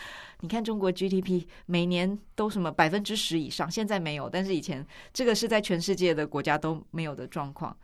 [0.42, 7.76] 你看中国 GDP 每年都什么百分之十以上，现在没有，但是以前这个是在全世界的国家都没有的状况。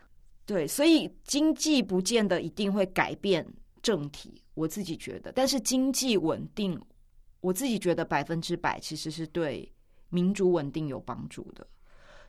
[0.46, 3.44] 对，所以经济不见得一定会改变
[3.82, 6.80] 政体，我自己觉得，但是经济稳定，
[7.42, 9.74] 我自己觉得百分之百其实是对
[10.10, 11.66] 民主稳定有帮助的。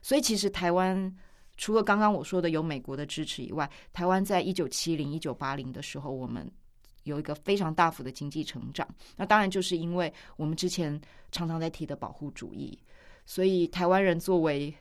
[0.01, 1.15] 所以其实台湾。
[1.57, 6.49] 除了刚刚我说的有美国的支持以外，台湾在一九七零、一九八零的时候，我们
[7.03, 8.87] 有一个非常大幅的经济成长。
[9.15, 10.99] 那当然就是因为我们之前
[11.31, 12.77] 常常在提的保护主义，
[13.25, 14.73] 所以台湾人作为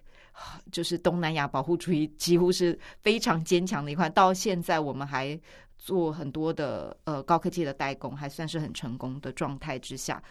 [0.71, 4.09] 就是东南亚保护主义几乎是非常坚强的一块。
[4.11, 5.39] 到现在我们还
[5.79, 10.23] 做很多的呃高科技的代工，还算是很成功的状态之下，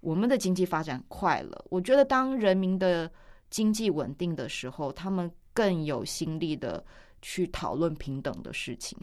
[0.00, 1.64] 我们的经济发展快了。
[1.70, 3.08] 我觉得当人民的
[3.50, 6.84] 经济稳定的时候，他们更有心力的
[7.22, 8.96] 去讨论平等的事情，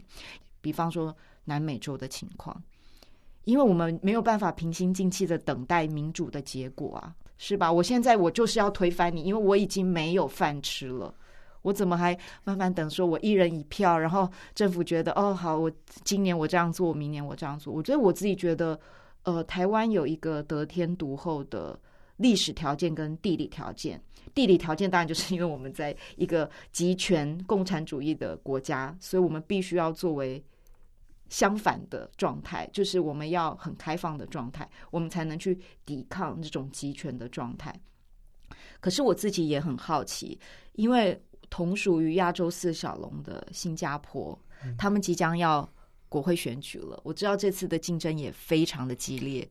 [0.60, 2.62] 比方说南美洲的情况，
[3.42, 7.70] 因为我们没有办法平心静气的等待民主的结果啊，是吧？
[7.70, 11.12] 我现在我就是要推翻你，因为我已经没有饭吃了，
[11.62, 12.88] 我怎么还慢慢等？
[12.88, 15.70] 说我一人一票，然后政府觉得哦好，我
[16.04, 17.74] 今年我这样做，明年我这样做。
[17.74, 18.78] 我觉得我自己觉得，
[19.24, 21.78] 呃，台湾有一个得天独厚的
[22.16, 24.00] 历史条件跟地理条件。
[24.34, 30.44] 地理条件当然就是因为我们在一个集权共产主义的国家，所以我们必须要作为。
[31.30, 37.74] 相反的状态，就是我们要很开放的状态，我们才能去抵抗这种集权的状态。
[38.78, 40.38] 可是我自己也很好奇，
[40.74, 44.38] 因为同属于亚洲四小龙的新加坡，
[44.78, 45.68] 他们即将要
[46.08, 47.00] 国会选举了。
[47.02, 49.48] 我知道这次的竞争也非常的激烈。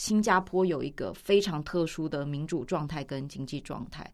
[0.00, 4.10] 新加坡有一个非常特殊的民主状态跟经济状态，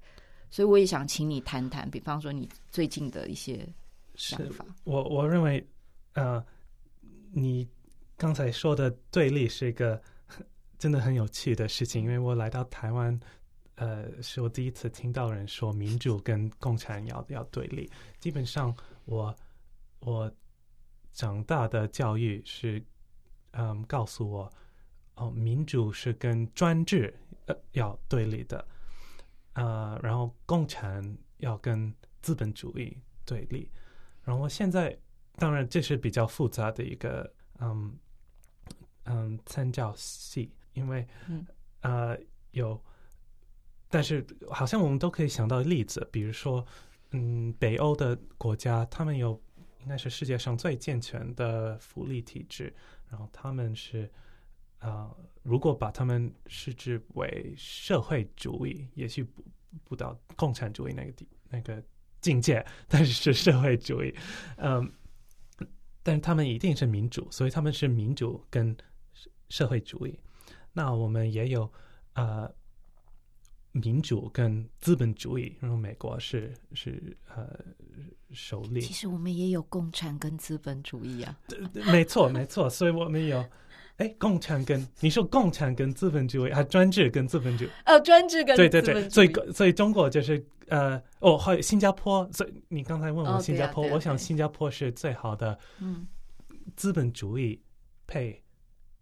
[0.50, 3.72] 所以我也想请你谈谈，比方说你最近的一些
[4.16, 4.66] 想法。
[4.84, 5.64] 我我认为。
[6.18, 6.42] 呃，
[7.30, 7.68] 你
[8.16, 10.00] 刚才说的对立是一个
[10.80, 13.20] 真的很有趣的事情，因为我来到台湾，
[13.74, 17.90] 呃，是我第一次听到人说民主跟共产要要对立。
[18.18, 18.74] 基本上
[19.04, 19.26] 我，
[20.00, 20.32] 我我
[21.12, 22.82] 长大的教育是，
[23.50, 24.50] 嗯，告诉我，
[25.16, 27.12] 哦，民主是跟专制
[27.46, 28.66] 呃要对立的，
[29.52, 31.92] 呃，然后共产要跟
[32.22, 32.96] 资本主义
[33.26, 33.68] 对立，
[34.22, 34.98] 然后现在。
[35.38, 37.94] 当然，这是比较复杂的一个嗯
[39.04, 41.46] 嗯参照系，因为嗯
[41.82, 42.18] 呃
[42.52, 42.82] 有，
[43.90, 46.66] 但是好像我们都可以想到例子，比如说
[47.10, 49.38] 嗯北欧的国家，他们有
[49.82, 52.74] 应该是世界上最健全的福利体制，
[53.10, 54.08] 然后他们是啊、
[54.80, 59.44] 呃，如果把他们视之为社会主义，也许不
[59.84, 61.82] 不到共产主义那个地那个
[62.20, 64.14] 境界，但是是社会主义，
[64.56, 64.92] 嗯。
[66.02, 68.76] 但是他们一定是民主，所以他们是民主跟
[69.48, 70.16] 社会主义。
[70.72, 71.68] 那我们也有
[72.14, 72.48] 呃
[73.72, 77.58] 民主跟资本主义，然后美国是是呃
[78.30, 78.80] 首例。
[78.80, 81.36] 其实我们也有共产跟资本主义啊。
[81.90, 83.44] 没错没错，所以我们有
[83.96, 87.70] 哎共产跟你说共产跟资本主义，啊专制跟资本主义。
[87.84, 88.56] 呃，专制跟。
[88.56, 90.44] 对对对，所以所以中国就是。
[90.68, 96.04] 呃，哦，还有新加坡，所以你刚才问我新加坡，哦啊啊、我想新加坡是最好的，嗯，
[96.74, 97.62] 资本主义
[98.04, 98.42] 配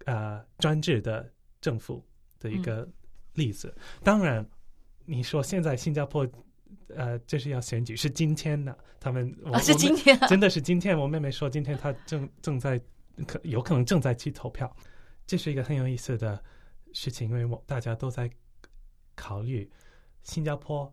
[0.04, 1.26] 呃专制的
[1.62, 2.04] 政府
[2.38, 2.86] 的一个
[3.32, 3.72] 例子。
[3.78, 4.46] 嗯、当然，
[5.06, 6.28] 你说现在新加坡
[6.94, 10.94] 呃就是要选举，是今天的，他们、哦、是今天、啊，真的是今天。
[10.98, 12.78] 我妹妹说今天她正正在
[13.26, 14.74] 可有可能正在去投票，
[15.26, 16.42] 这是一个很有意思的
[16.92, 18.30] 事情，因为我大家都在
[19.14, 19.70] 考虑
[20.22, 20.92] 新加坡。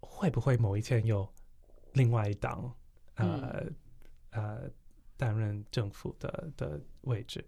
[0.00, 1.28] 会不会某一天有
[1.92, 2.72] 另外一党
[3.16, 3.66] 呃、
[4.30, 4.70] 嗯、呃
[5.16, 7.44] 担任政府的的位置？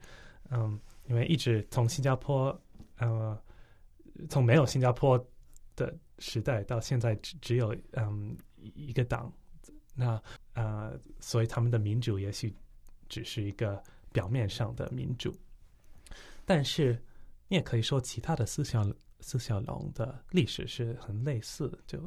[0.51, 2.61] 嗯，因为一直从新加坡
[2.97, 3.41] 呃
[4.29, 5.17] 从没有新加坡
[5.77, 9.33] 的时代到现在只只有嗯一个党，
[9.95, 10.21] 那
[10.55, 12.53] 呃所以他们的民主也许
[13.09, 13.81] 只是一个
[14.13, 15.35] 表面上的民主，
[16.45, 17.03] 但是
[17.49, 18.87] 你也可以说其他的四小
[19.21, 22.01] 四小龙的历史是很类似，就。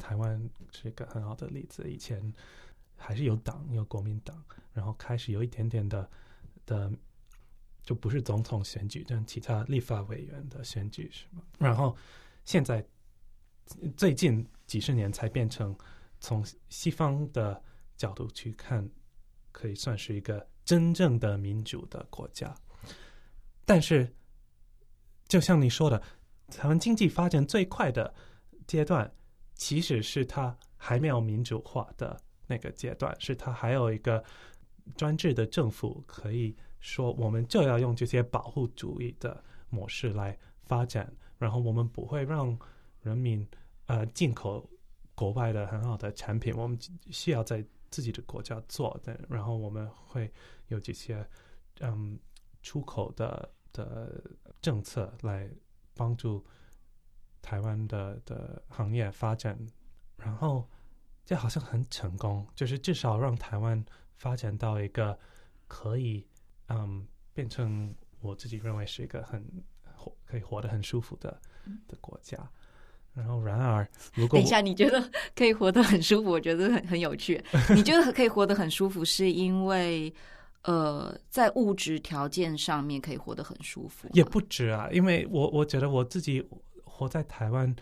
[0.00, 2.32] 台湾是一个很好的例子，以前
[2.96, 4.42] 还是有党，有国民党，
[4.72, 6.10] 然后开始有一点点的
[6.64, 6.90] 的，
[7.82, 11.42] 就不是总统选举，但其他立法委员的选举是吗？
[11.58, 11.94] 然后
[12.46, 12.84] 现在
[13.94, 15.76] 最近几十年才变成
[16.18, 17.62] 从西方的
[17.94, 18.88] 角度去看，
[19.52, 22.54] 可以算是一个真正的民主的国家。
[23.64, 24.12] 但是
[25.28, 26.02] 就像你说的，
[26.48, 28.14] 台湾经济发展最快的
[28.66, 29.10] 阶段。
[29.56, 34.22] 其实是它还没有民主化的那个阶段，是它还有一个
[34.96, 42.58] 专制的政府，可以说我们就要用这些保护主义的模式来发展，然后我们不会让
[43.00, 43.46] 人民
[43.86, 44.68] 呃进口
[45.14, 46.76] 国外的很好的产品，我们
[47.12, 47.64] 需要在
[47.94, 50.32] 自己的国家做的，然后我们会
[50.66, 51.24] 有这些
[51.80, 52.18] 嗯
[52.62, 54.22] 出口的的
[54.60, 55.48] 政策来
[55.94, 56.44] 帮助。
[57.46, 59.54] 台湾的的行业发展，
[60.16, 60.66] 然后
[61.26, 63.84] 这好像很成功，就是至少让台湾
[64.16, 65.18] 发展到一个
[65.68, 66.26] 可以
[66.68, 69.44] 嗯变成我自己认为是一个很
[69.94, 71.38] 活可以活得很舒服的
[71.86, 72.50] 的国家。
[73.14, 77.42] 然后然而，如果等一下你觉得可以活得很舒服，我觉得很很有趣。
[77.74, 80.12] 你觉得可以活得很舒服，是因为
[80.64, 84.08] 呃在物质条件上面可以活得很舒服？
[84.12, 86.46] 也不止啊，因为我我觉得我自己。
[86.96, 87.74] 活在台湾，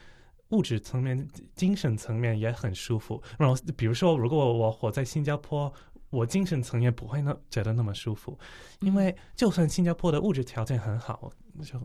[0.53, 3.23] 物质层面、精神层面也很舒服。
[3.39, 5.71] 然后，比如说，如果我活在新加坡，
[6.09, 8.39] 我精神层面不会那觉得那么舒服，
[8.81, 11.31] 因为就算新加坡的物质条件很好，
[11.63, 11.79] 就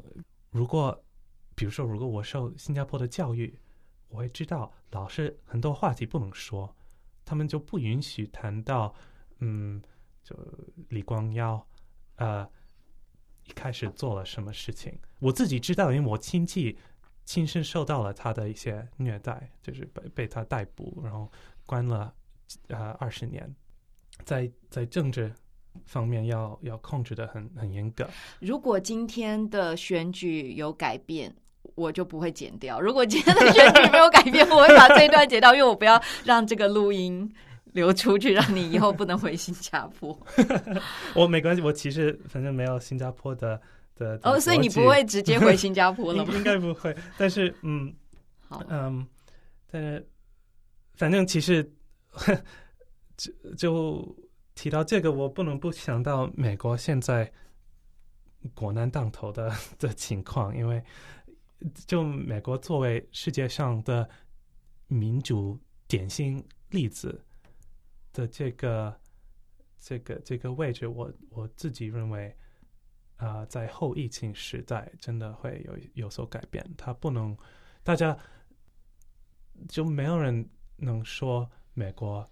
[0.51, 0.97] 如果
[1.57, 3.57] 比如说如果我受新加坡的教育，
[4.09, 6.71] 我会知道老师很多话题不能说，
[7.25, 8.93] 他们就不允许谈到
[9.39, 9.81] 嗯，
[10.23, 10.35] 就
[10.89, 11.67] 李光耀
[12.17, 12.47] 呃
[13.45, 16.77] 一开始做了什么事情，我自己知道，因为我亲戚
[17.25, 21.31] 亲身受到了他的一些虐待，就是被被他逮捕，然后
[21.65, 22.13] 关了
[22.67, 23.51] 呃二十年。
[24.25, 25.33] 在在政治
[25.85, 28.07] 方面要要控制的很很严格。
[28.39, 31.35] 如果今天的选举有改变，
[31.77, 37.31] 我就不会剪掉；如果今天的选举没有改变，我会把这一段剪掉，因为我不要让这个录音
[37.73, 40.19] 流出去，让你以后不能回新加坡。
[41.15, 43.61] 我没关系，我其实反正没有新加坡的
[43.95, 46.33] 的哦，所以你不会直接回新加坡 了吗？
[46.35, 47.93] 应该不会，但是嗯，
[48.49, 49.05] 好嗯，
[49.71, 50.05] 但是
[50.95, 51.71] 反正其实。
[53.17, 54.15] 就就
[54.53, 57.31] 提到这个，我不能不想到美国现在
[58.53, 60.81] 国难当头的 的情况，因为
[61.85, 64.09] 就美国作为世界上的
[64.87, 67.23] 民主典型例子
[68.13, 68.99] 的这个
[69.79, 72.35] 这个这个位置，我我自己认为
[73.17, 76.63] 啊、在后疫情时代真的会有有所改变。
[76.77, 77.35] 它不能，
[77.83, 78.17] 大家
[79.67, 82.27] 就没有人能说美国。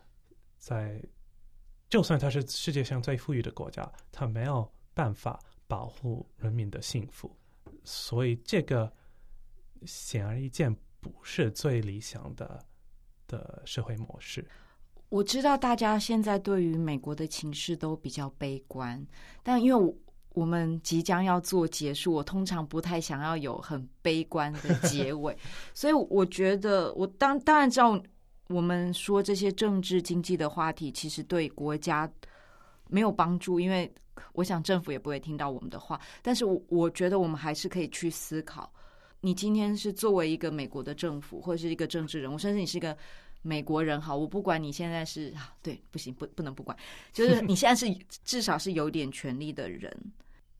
[0.58, 1.00] 在，
[1.90, 7.36] 就算它是世界上最富裕的国家，它没有办法保护人民的幸福，
[7.84, 8.92] 所以这个
[9.86, 12.64] 显而易见不是最理想的
[13.28, 14.46] 的社会模式。
[15.10, 19.06] 我知道大家现在对于美国的情势都比较悲观，
[19.44, 19.96] 但因为我
[20.34, 25.38] 我们即将要做结束，我通常不太想要有很悲观的结尾，
[25.74, 28.02] 所以我觉得我当当然知道。
[28.48, 32.08] 我们说这些政治经济的话题，其实对国家
[32.88, 33.92] 没有帮助，因为
[34.34, 36.00] 我想政府也不会听到我们的话。
[36.22, 38.72] 但是我我觉得我们还是可以去思考：
[39.26, 42.96] 你今天是作为一个美国的政府，或者是一个政治人物，甚至你是一个
[43.42, 46.78] 美国人，好，我不管你现在是对，不行，不不能不管，
[47.12, 47.92] 就是 你现在是
[48.24, 49.92] 至少是有点权力的人，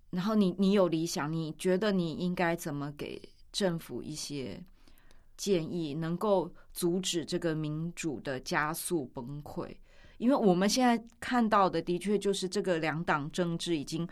[0.10, 4.60] 然后你你有理想，你觉得你应该怎么给政府一些？
[5.38, 9.70] 建议能够阻止这个民主的加速崩溃，
[10.18, 14.08] 因为我们现在看到的的确就是这个两党政治已经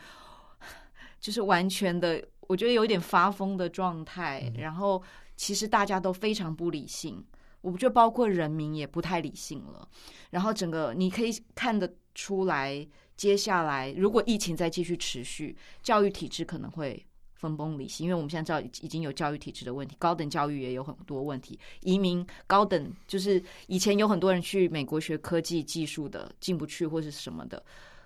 [1.22, 2.22] 就是完全的，
[2.54, 4.52] 我觉得有点发疯的状态。
[4.58, 5.02] 然后
[5.36, 7.24] 其实大家都非常不理性，
[7.62, 9.88] 我觉得包括人民也不太理性了。
[10.30, 12.88] 然后整个你可以看得出来，
[13.18, 17.06] 接下来如果疫情再继续持续，教育体制可能会。
[17.44, 21.60] 分崩离析，因为我们现在知道已经有教育体制的问题，高等教育也有很多问题。
[21.82, 27.62] 移民高等就是以前有很多人去美国学科技技术的进不去或是什么的，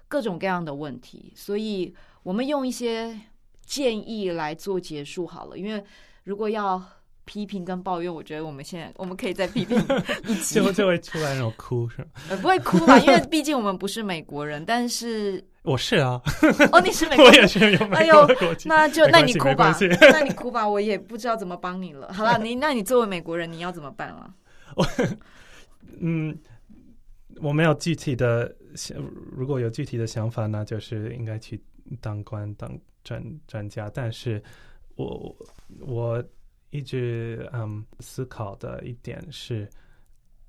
[0.07, 1.31] 各种各样的问题。
[1.35, 1.93] 所以
[2.23, 3.15] 我们用一些
[3.67, 5.57] 建议来做结束好了。
[5.57, 5.83] 因为
[6.23, 6.81] 如果要
[7.25, 9.77] 批评跟抱怨，我觉得我们现在我们可以再批评
[10.25, 12.07] 一集，就就会出来那种哭是吗？
[12.29, 12.97] 呃，不会哭吧？
[12.99, 15.43] 因为毕竟我们不是美国人，但是。
[15.67, 16.21] 我是啊，
[16.71, 18.69] 哦，你是美国人， 我也是有美国国籍。
[18.69, 22.13] 哎呦，那就那你哭吧，那你哭吧，我也不知道怎么帮你了。
[22.13, 24.33] 好了，你那你作为美国人，你要怎么办啊？
[24.77, 24.87] 我
[25.99, 26.37] 嗯，
[27.41, 28.97] 我没有具体的想，
[29.35, 31.61] 如果有具体的想法，那就是应该去
[31.99, 32.71] 当官当
[33.07, 33.89] 专专家。
[33.89, 34.43] 但是
[34.95, 35.35] 我
[35.79, 36.23] 我
[36.71, 39.69] 一直嗯思考的一点是，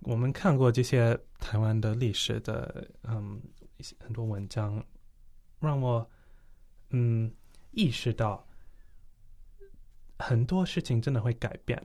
[0.00, 3.40] 我们看过这些台湾的历史的嗯
[3.76, 4.84] 一些很多文章。
[5.60, 6.08] 让我
[6.90, 7.28] 嗯
[7.72, 8.46] 意识到
[10.18, 11.84] 很多事情真的会改变。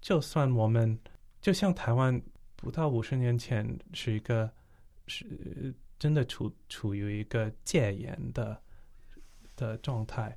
[0.00, 0.98] 就算我们
[1.40, 2.20] 就像台湾
[2.56, 4.50] 不到五十年前是一个
[5.06, 8.60] 是真的处处于一个戒严的
[9.56, 10.36] 的状态，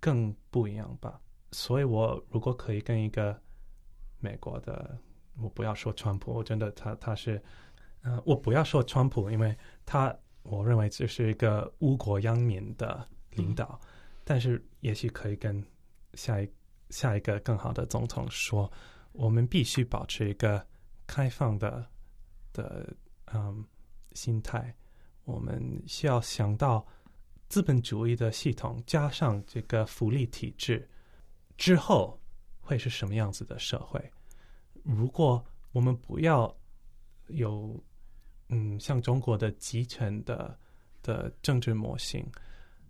[0.00, 1.20] 更不一样吧。
[1.52, 3.40] 所以我如果可以跟一个
[4.18, 4.98] 美国的，
[5.40, 7.36] 我不要说川普，我真的他他是
[8.02, 10.16] 嗯、呃，我不要说川普，因为他。
[10.42, 13.88] 我认为这是一个误国殃民的领导，嗯、
[14.24, 15.62] 但是也许可以跟
[16.14, 16.50] 下一
[16.88, 18.72] 下一个更好的总统说，
[19.12, 20.66] 我们必须保持一个
[21.06, 21.86] 开放的
[22.54, 22.90] 的
[23.34, 23.62] 嗯
[24.14, 24.74] 心态。
[25.24, 26.84] 我们需要想到
[27.50, 30.88] 资本主义的系统加上这个福利体制
[31.58, 32.18] 之后
[32.60, 34.02] 会是什么样子的社会。
[34.82, 36.56] 如果我们不要
[37.26, 37.78] 有。
[38.52, 40.58] 嗯，像中国的集权的
[41.04, 42.28] 的政治模型，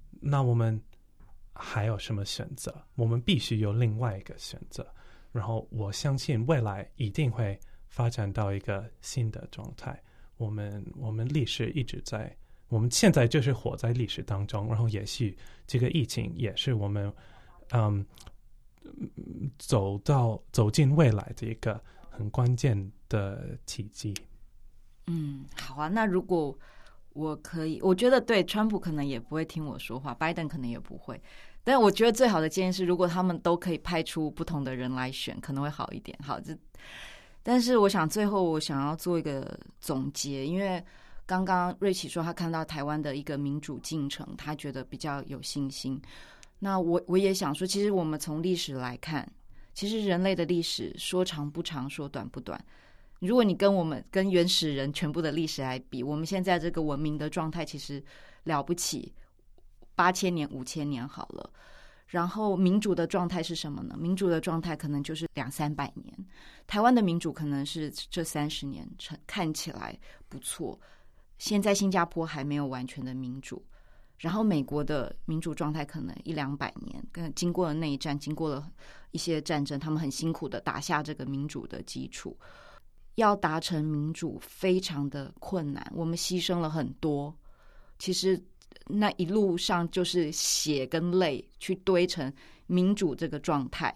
[0.08, 0.82] 那我们
[1.52, 2.74] 还有什么选择？
[2.94, 4.90] 我们必须有另外一个选择。
[5.30, 10.02] 然后我相信未来一定会发展到一个新的状态。
[10.38, 12.34] 我们我们历史一直在，
[12.70, 17.12] 我们现在就是活在历史当中，然后也许这个疫情也是我们
[17.72, 18.02] 嗯
[19.58, 24.14] 走到走进未来的一个很关键的契机。
[25.06, 26.56] 嗯，好啊，那如果
[27.12, 31.20] 我可以，我觉得对川普可能也不会听我说话，拜登可能也不会。
[31.64, 36.16] 但我觉得最好的建议是，如果他们都可以派出不同的人来选，可能会好一点。
[36.22, 36.56] 好，这
[37.42, 40.82] 但是我想最后我想要做一个总结，因为
[41.30, 46.02] 刚刚瑞奇说他看到台湾的一个民主进程，他觉得比较有信心。
[46.58, 49.30] 那我我也想说，其实我们从历史来看，
[49.72, 52.60] 其实人类的历史说长不长，说短不短。
[53.20, 58.02] 如果你跟我们跟原始人全部的历史来比，我们现在这个文明的状态其实
[58.42, 59.14] 了不起。
[59.94, 61.48] 八千年、五千年好了，
[62.08, 63.96] 然后民主的状态是什么呢？
[63.96, 66.12] 民主的状态可能就是两三百年。
[66.66, 69.96] 台湾的民主可能是这三十年成看起来
[70.28, 70.76] 不错。
[71.40, 73.60] 现在新加坡还没有完全的民主，
[74.18, 78.70] 然后美国的民主状态可能一两百年，跟经过了内战，经过了
[79.10, 82.38] 一些战争，他们很辛苦的打下这个民主的基础。
[83.16, 87.36] 要达成民主非常的困难，我们牺牲了很多。
[87.98, 88.40] 其实。
[88.86, 92.32] 那一路上就是血跟泪去堆成
[92.66, 93.92] 民主这个状态，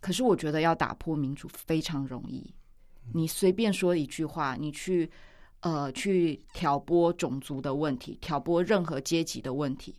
[0.00, 2.52] 可是我觉得要打破民主非常容易。
[3.12, 5.08] 你随便说一句话，你去
[5.62, 9.98] 呃去挑拨种族的问题，挑拨任何阶级的问题，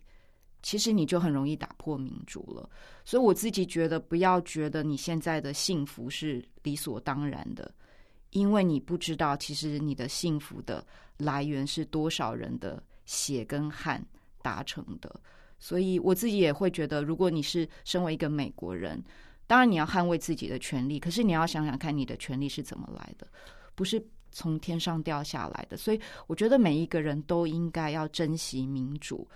[0.62, 2.66] 其实你就很容易打破民主了。
[3.04, 7.70] 所以我自己觉得，不要觉得你现在的幸福是理所当然的，
[8.30, 10.86] 因为你不知道其实你的幸福的
[11.18, 12.82] 来源是多少人的。
[13.06, 14.02] 血跟汗
[14.40, 15.20] 达成的，
[15.58, 19.04] 所以我自己也会觉得，如果你是身为一个美国人，
[19.46, 23.28] 当然你要捍卫自己的权利，可是你要想想看，你的权利是怎么来的，
[23.74, 24.02] 不是
[24.34, 25.78] 从天上掉下来的。
[25.78, 29.26] 所以我觉得每一个人都应该要珍惜民主，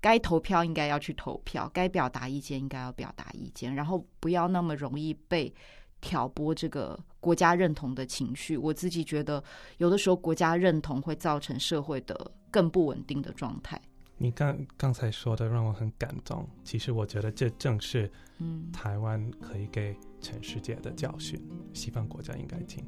[0.00, 5.52] 该投票应该要去投票，该表达意见应该要表达意见，然后不要那么容易被
[6.00, 8.56] 挑拨这个国家认同的情绪。
[8.56, 9.42] 我自己觉得，
[9.78, 12.30] 有的时候国家认同会造成社会的。
[12.52, 13.80] 更不稳定的状态。
[14.18, 16.46] 你刚刚才说的让我很感动。
[16.62, 21.42] 其实我觉得这正是，嗯，台湾可以给全世界的教训，
[21.72, 22.84] 西方国家应该听。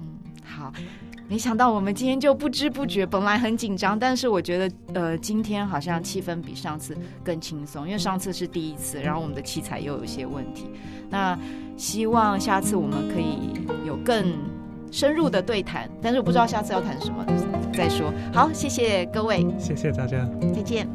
[0.00, 0.06] 嗯，
[0.44, 0.72] 好，
[1.28, 10.66] 没想到我们今天就不知不觉，本来很紧张，但是我觉得，呃，今天好像气氛比上次更轻松，因为上次是第一次，然后我们的器材又有一些问题。
[11.10, 11.38] 那
[11.76, 13.50] 希望下次我们可以
[13.86, 14.32] 有更
[14.90, 17.24] 深入的对谈，但是我不知道下次要谈什么，
[17.72, 18.12] 再说。
[18.32, 20.88] 好，谢谢各位，谢谢大家，再见。